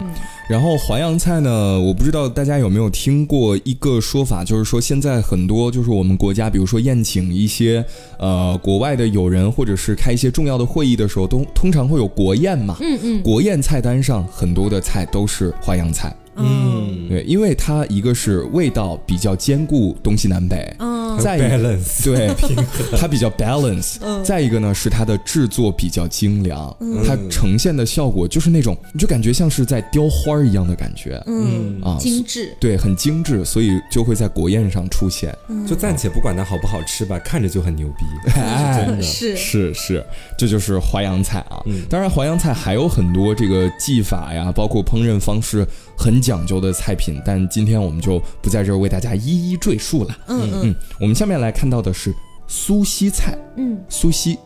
[0.49, 7.83] 然后淮扬菜呢，我不知道大家有没有听过一个说法，就是说现在很多就是我们国家，比如说宴请一些
[8.19, 12.77] 呃国外的友人，或者是开一些重要的会议的时候，都通常会有国宴嘛。
[12.81, 13.23] 嗯嗯。
[13.23, 16.13] 国宴菜单上很多的菜都是淮扬菜。
[16.35, 22.29] 嗯，对，因为它一个是味道比较兼顾东西南北，嗯，再 balance，对，
[22.97, 26.75] 它比较 balance，再一个呢是它的制作比较精良，
[27.05, 31.81] 它呈现的效果就是那种你就感觉像是在雕花一样的感觉，嗯。
[31.83, 35.35] 啊，精致，对，很精致，所以就会在国宴上出现，
[35.67, 38.05] 就暂且不管它好不好吃吧，看着就很牛逼，
[38.77, 39.01] 真的。
[39.01, 39.35] 是。
[39.53, 40.03] 是是，
[40.37, 45.67] 这就是淮扬菜啊，当然淮扬菜还有很多这个技法呀，包括烹饪方式。
[45.97, 50.17] 很讲究的菜品，但今天我们就不在这儿为大家一一赘述了。
[50.27, 52.13] 嗯嗯，我们下面来看到的是
[52.47, 53.37] 苏西菜。
[53.55, 54.37] 嗯，苏西，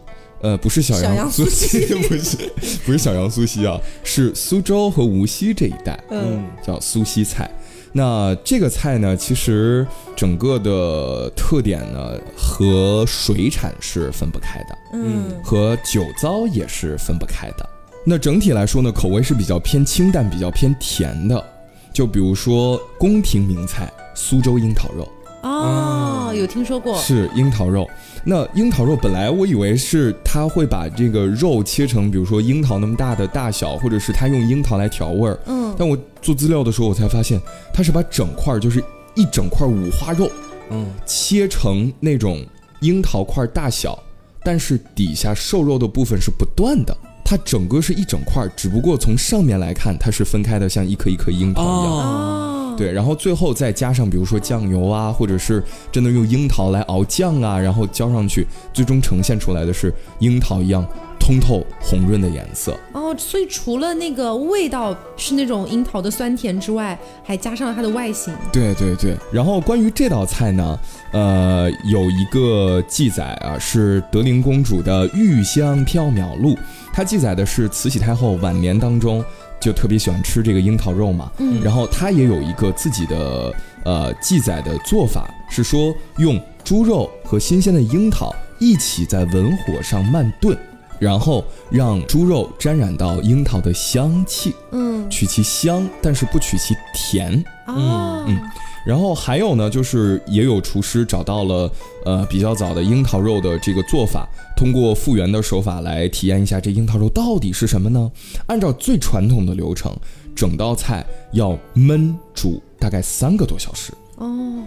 [0.41, 2.38] 呃，不是小杨苏西，不是，
[2.86, 5.98] 不是小杨苏西啊，是苏州和无锡这一带。
[6.10, 7.50] 嗯，叫苏西菜。
[7.93, 14.78] 那这个菜呢，其实整个的特点呢，和水产是分不开的。
[14.93, 17.70] 嗯，和酒糟也是分不开的。
[18.10, 21.43] 那整体来说呢，口味是比较偏清淡、比较偏甜的。
[21.91, 25.05] 就比如说宫廷名菜苏州樱桃肉
[25.41, 27.86] 哦，有听说过是樱桃肉。
[28.24, 35.38] 那樱桃肉本来我以为是它会把这个肉切成，比如说樱桃那么大的大小，或者是它用樱桃来调味儿。
[35.45, 37.38] 嗯，但我做资料的时候，我才发现
[37.74, 38.82] 它是把整块就是
[39.16, 40.32] 一整块五花肉，
[40.70, 42.41] 嗯，切成那种
[42.80, 44.01] 樱桃块大小，
[44.45, 46.95] 但是底下瘦肉的部分是不断的。
[47.30, 52.78] 它整个是一整块，只不过从上面来看，它是分开的，像一颗一颗樱桃一样。
[52.78, 55.61] 对，然后最后再加上，比如说酱油啊，或者是
[55.91, 60.88] 真的用樱桃来熬酱啊，然后浇上去，最终呈现出来的是樱桃一样
[61.19, 62.78] 通透红润的颜色。
[62.93, 68.34] 哦，所以除了那个味道是那种樱桃的酸甜之外，还加上了它的外形。
[68.53, 69.17] 对对对。
[69.34, 70.80] 然后关于这道菜呢，
[71.11, 76.55] 呃，有一个记载啊，是德龄公主的玉香缥缈录。
[76.98, 79.24] 它记载的是慈禧太后晚年当中
[79.60, 83.54] 就特别喜欢吃这个樱桃肉嘛，嗯，然后它也有一个自己的
[83.86, 90.58] 呃记载的做法，是说用猪肉和新鲜的樱桃一起在文火上慢炖，
[90.98, 97.32] 然后让猪肉沾染到樱桃的香气，嗯，取其香，但是不取其甜，
[97.68, 98.41] 嗯嗯。
[98.88, 101.72] 然后还有呢，就是也有厨师找到了，
[102.06, 104.28] 呃，比较早的樱桃肉的这个做法，
[104.58, 108.12] 通过复原的手法来体验一下这樱桃肉到底是什么呢？
[108.47, 109.95] 按照最传统的流程，
[110.36, 113.93] 整道菜要焖煮大概三个多小时。
[114.16, 114.26] 哦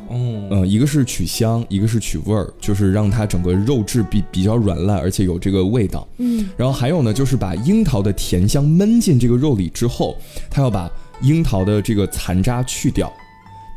[0.08, 6.06] 哦，嗯，一个是取香，一个是取味儿，就是让它整个肉质比比较软烂，而且有这个味道。
[6.18, 10.16] 嗯，然后还有呢，就是把樱桃的甜香焖进这个肉里之后，
[10.48, 10.88] 它要把
[11.20, 13.12] 樱桃的这个残渣去掉。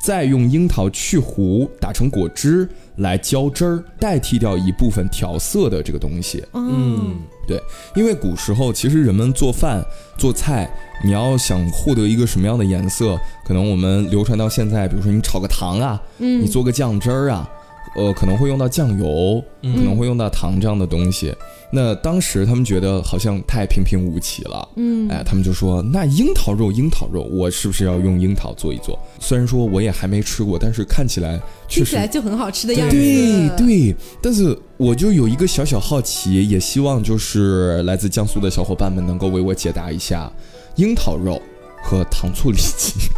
[0.04, 6.44] 再用樱桃去核打成果汁来浇汁儿，代替掉一部分调色的这个东西。
[6.52, 7.58] 嗯，对，
[7.96, 9.82] 因为古时候其实人们做饭
[10.18, 10.70] 做菜，
[11.06, 17.50] 你要想获得一个什么样的颜色，可能我们流传到现在，比如说你炒个糖啊，嗯，你做个酱汁儿啊，
[17.96, 21.34] 呃，可能会用到酱油，可能会用到糖这样的东西。
[21.76, 29.00] 那当时他们觉得好像太平平无奇了，嗯，哎，他们就说那樱桃肉，樱桃肉，我是不是要用樱桃做一做？
[29.20, 32.96] 虽然说我也还没吃过，但是看起来听起来就很好吃的样子。
[32.96, 40.32] 对对，但是我就有一个小小好奇，也希望就是来自江苏的小伙伴们能够为我解答一下
[40.76, 41.42] 樱桃肉
[41.84, 42.94] 和糖醋里脊。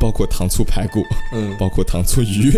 [0.00, 1.00] 包括糖醋排骨，
[1.32, 2.50] 嗯，包括糖醋鱼，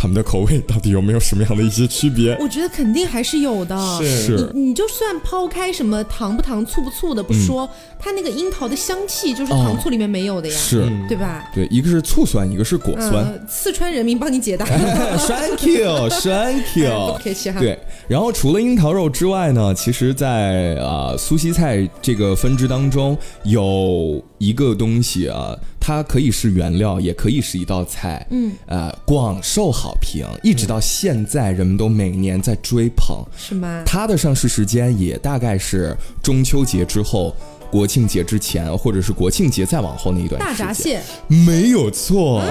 [0.00, 2.34] 他们的口味到底有没有什么样的一些区别？
[2.40, 3.76] 我觉得肯定还是有的。
[4.02, 11.44] 是，你你就算抛开什么糖不糖、醋不醋的不说，它那个樱桃的香气就是糖醋里面没有的呀，是，对吧？
[11.54, 13.46] 对，一个是醋酸，一个是果酸。
[13.46, 14.64] 四川人民帮你解答。
[15.28, 17.12] Thank you，Thank you。
[17.12, 17.60] 不客气哈。
[17.60, 17.78] 对，
[18.08, 25.54] 然后除了樱桃肉之外呢，其实，在啊苏西菜这个分支当中，有一个东西啊。
[25.80, 33.82] 它可以是原料，也可以是一道菜，嗯，呃，广受好评，一直到现在，人们都每年在追捧，是吗？
[33.86, 37.34] 它的上市时间也大概是中秋节之后。
[37.70, 41.00] 国庆节之前，或者是国庆节再往后那一段大闸蟹。
[41.28, 42.42] 没有错，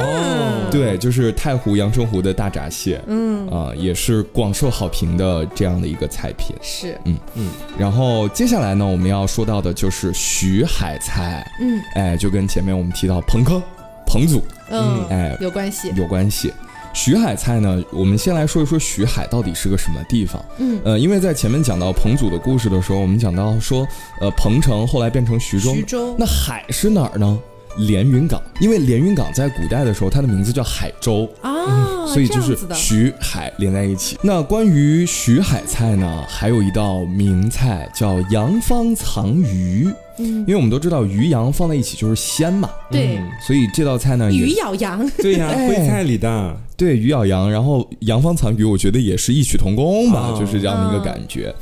[0.71, 3.47] 对，就是太湖阳澄湖的大闸蟹，嗯。
[3.49, 7.49] 啊，也是广受好评的这样的一个菜品，是，嗯嗯。
[7.77, 13.61] 然后接下来呢，我们要说到的就是徐海菜，嗯，哎，就跟前面我们提到彭坑、
[14.05, 16.53] 彭祖，嗯，哎，有关系，有关系。
[16.93, 17.81] 徐海菜呢？
[17.91, 20.43] 我们先来说一说徐海到底是个什么地方。
[20.57, 23.87] 嗯，呃，因为在前面讲到彭祖的故事的时候，我们讲到说，
[24.19, 27.39] 呃，彭城后来变成徐州，徐州那海是哪儿呢？
[27.77, 34.17] 连云港，因为连云港在古代的时候，它的名字叫海州啊，所以就是徐海连在一起。
[34.23, 39.87] 那关于徐海菜呢，还有一道名菜叫洋方藏鱼。
[40.19, 51.53] 嗯，因为我们都知道鱼羊放在一起就是鲜嘛，对，所以这道菜呢，鱼咬羊， 对呀，徽菜里的，对，鱼咬羊，然后羊方藏鱼，我觉得也是异曲同工吧，就是这样的一个感觉。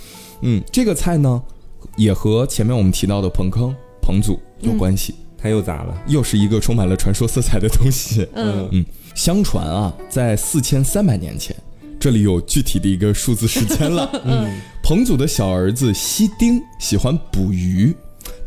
[0.42, 1.42] 嗯，这个菜呢，
[1.96, 5.16] 也和前面我们提到的彭坑、彭祖有关系。
[5.40, 5.94] 它又咋了？
[6.08, 8.28] 又是一个充满了传说色彩的东西。
[8.34, 8.68] 嗯。
[8.72, 11.56] 嗯，相传啊，在四千三百年前，
[12.00, 14.10] 这里有具体的一个数字时间了。
[14.26, 17.96] 嗯，彭祖的小儿子西丁喜欢捕鱼，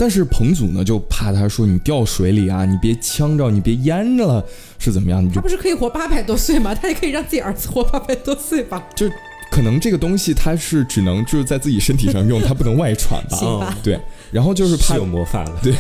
[0.00, 4.42] 但是彭祖呢就怕他说你掉水里啊，你别呛着，你别淹着了，
[4.78, 5.30] 是怎么样？
[5.30, 6.72] 他不是可以活八百多岁吗？
[6.80, 8.82] 他也可以让自己儿子活八百多岁吧？
[8.96, 9.06] 就。
[9.52, 13.76] 可能这个东西它是只能就是在自己身体上用，它不能外传吧？
[13.82, 15.58] 对，然后就是怕有魔法了。
[15.60, 15.74] 对，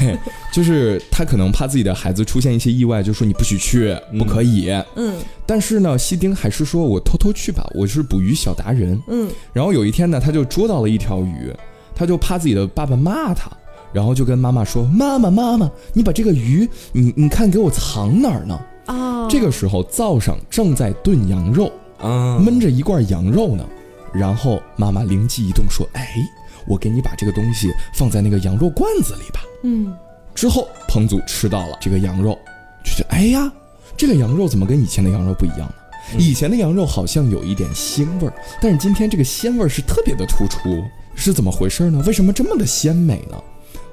[0.52, 4.68] 就是他可能怕自己的孩子出现一些意外，就说你不许去，不可以。
[4.96, 5.14] 嗯。
[5.46, 9.00] 但是呢，西丁还是说我偷偷去吧，我是捕鱼小达人。
[9.06, 9.30] 嗯。
[9.52, 11.54] 然后有一天呢，他就捉到了一条鱼，
[11.94, 13.48] 他就怕自己的爸爸骂他，
[13.92, 19.28] 然后就跟妈妈说：“妈妈，妈妈，你把这个鱼，你你看给我藏哪儿呢？”啊。
[19.28, 21.70] 这个时候灶上正在炖羊肉。
[21.98, 23.66] 啊，焖着一罐羊肉呢，
[24.12, 26.08] 然后妈妈灵机一动说：“哎，
[26.66, 29.94] 我给你把这个东西放在那个羊肉罐子里吧。”嗯，
[30.34, 32.38] 之后彭祖吃到了这个羊肉，
[32.82, 33.52] 就觉得：“哎呀，
[33.98, 35.74] 这个羊肉怎么跟以前的羊肉不一样呢？
[36.18, 38.32] 以前的羊肉好像有一点腥味儿，
[38.62, 40.82] 但是今天这个鲜味儿是特别的突出，
[41.14, 42.02] 是怎么回事呢？
[42.06, 43.36] 为什么这么的鲜美呢？”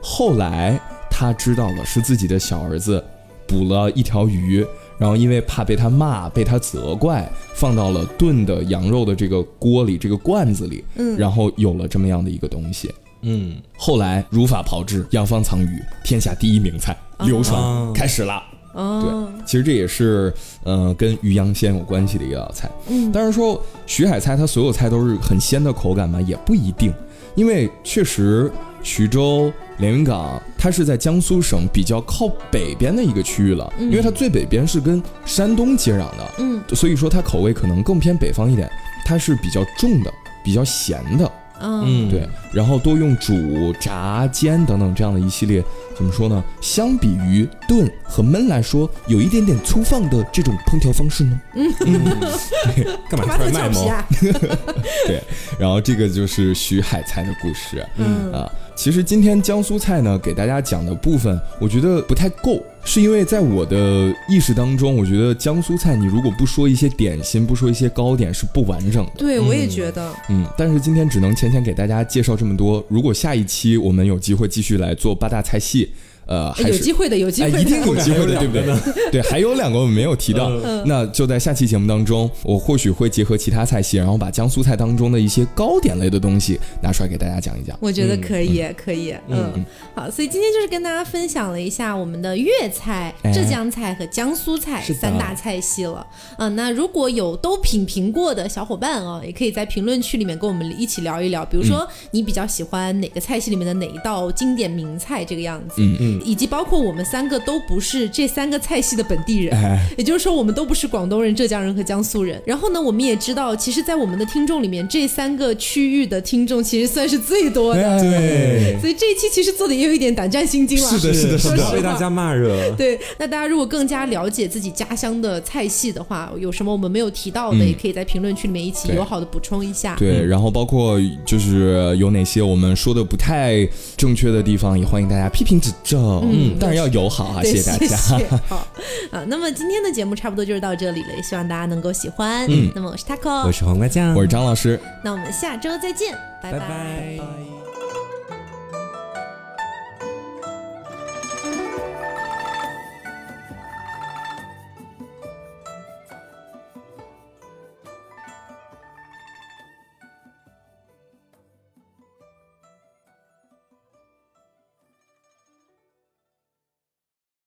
[0.10, 0.80] 后来
[1.12, 3.04] 他知道了，是自己的小儿子
[3.46, 4.66] 捕了一条鱼。
[4.98, 12.92] 然后因为怕被他骂、被他责怪，放到了炖的羊肉的这个锅里、这个罐子里，嗯，然后有了这么样的一个东西，
[13.22, 18.42] 嗯，后来如法炮制，养方藏鱼，天下第一名菜，流传开始了。
[18.74, 20.34] 对，其实这也是
[20.64, 22.68] 呃跟鱼羊鲜有关系的一道菜。
[22.88, 26.20] 嗯，但是说徐海菜它所有菜都是很鲜的口感嘛？
[26.22, 26.92] 也不一定，
[27.38, 28.52] 因为确实
[28.84, 29.50] 徐州。
[29.80, 38.68] 连云港，它是在江苏省比较靠北边的一个区域了，因为它最北边是跟山东接壤的，嗯，所以说它口味可能更偏北方一点，
[39.06, 40.12] 它是比较重的，
[40.44, 41.32] 比较咸的。
[41.60, 45.64] 嗯，对，然后多用煮、炸、煎等等这样的一系列，
[45.96, 46.44] 怎么说呢？
[46.62, 51.42] 相比于炖和焖来说，有一点点粗放的这种烹调方式呢。
[51.56, 51.74] 嗯，
[53.10, 53.88] 干嘛突然卖萌？
[55.08, 55.24] 对，
[55.60, 57.86] 然后这个就是徐海才的故事。
[57.98, 62.62] 嗯啊，其实今天江苏菜呢，给大家讲的部分，我觉得不太够。
[62.86, 69.12] 是因为在我的意识当中，我觉得江苏菜你如果不说一些点心，不说一些糕点是不完整的。
[69.18, 70.14] 对，我也觉得。
[70.30, 72.86] 嗯，但是今天只能浅浅给大家介绍这么多。
[72.88, 75.92] 如果下一期我们有机会继续来做八大菜系，
[76.28, 79.12] 呃，有机会的，有机会，一定有机会的，对不对？
[79.14, 80.50] 对，还有两个我们没有提到，
[80.86, 87.78] 那就在下期节目当中，我或许会结合其他菜系，然后把江苏菜当中的一些糕点类的东西拿出来给大家讲一讲。
[87.80, 89.66] 我觉得可以，可以，嗯，
[89.96, 96.06] 好，所以今天就是跟大家分享了一下我们的粤菜、浙江菜和江苏菜三大菜系了。
[96.38, 112.42] 嗯，那如果有都品评过的小伙伴啊，也可以在评论区里面跟我们一起聊一聊，比如说你比较喜欢哪个菜系里面的哪一道经典名菜这个样子，嗯嗯，以及包括我们三个都不是这三个菜系的本地人，也就是说我们都不是广东人、浙江人和江苏人。
[112.46, 118.78] 然后呢，我们也知道，其实，在我们的听众里面，这三个区域的听众其实算是最多的，对。
[118.82, 122.56] 所以这一期其实做的也有一点胆战心惊了，是的，是的，是的，被大家骂热。
[122.76, 129.96] 对，那大家如果更加了解自己家乡的菜系的话，有什么我们没有提到的，也可以在评论区里面一起友好的补充一下。
[129.98, 136.07] 对，然后包括就是有哪些我们说的不太正确的地方，也欢迎大家批评指正。
[136.24, 137.98] 嗯，但是要友好啊，谢谢大家。
[138.48, 138.68] 好
[139.12, 142.46] 啊，那么今天的节目差不多就是到这里了，也希望大家能够喜欢。
[142.50, 147.67] 嗯，那么我是 Taco，我是黄瓜酱，我是张老师，那我们下周再见，拜拜。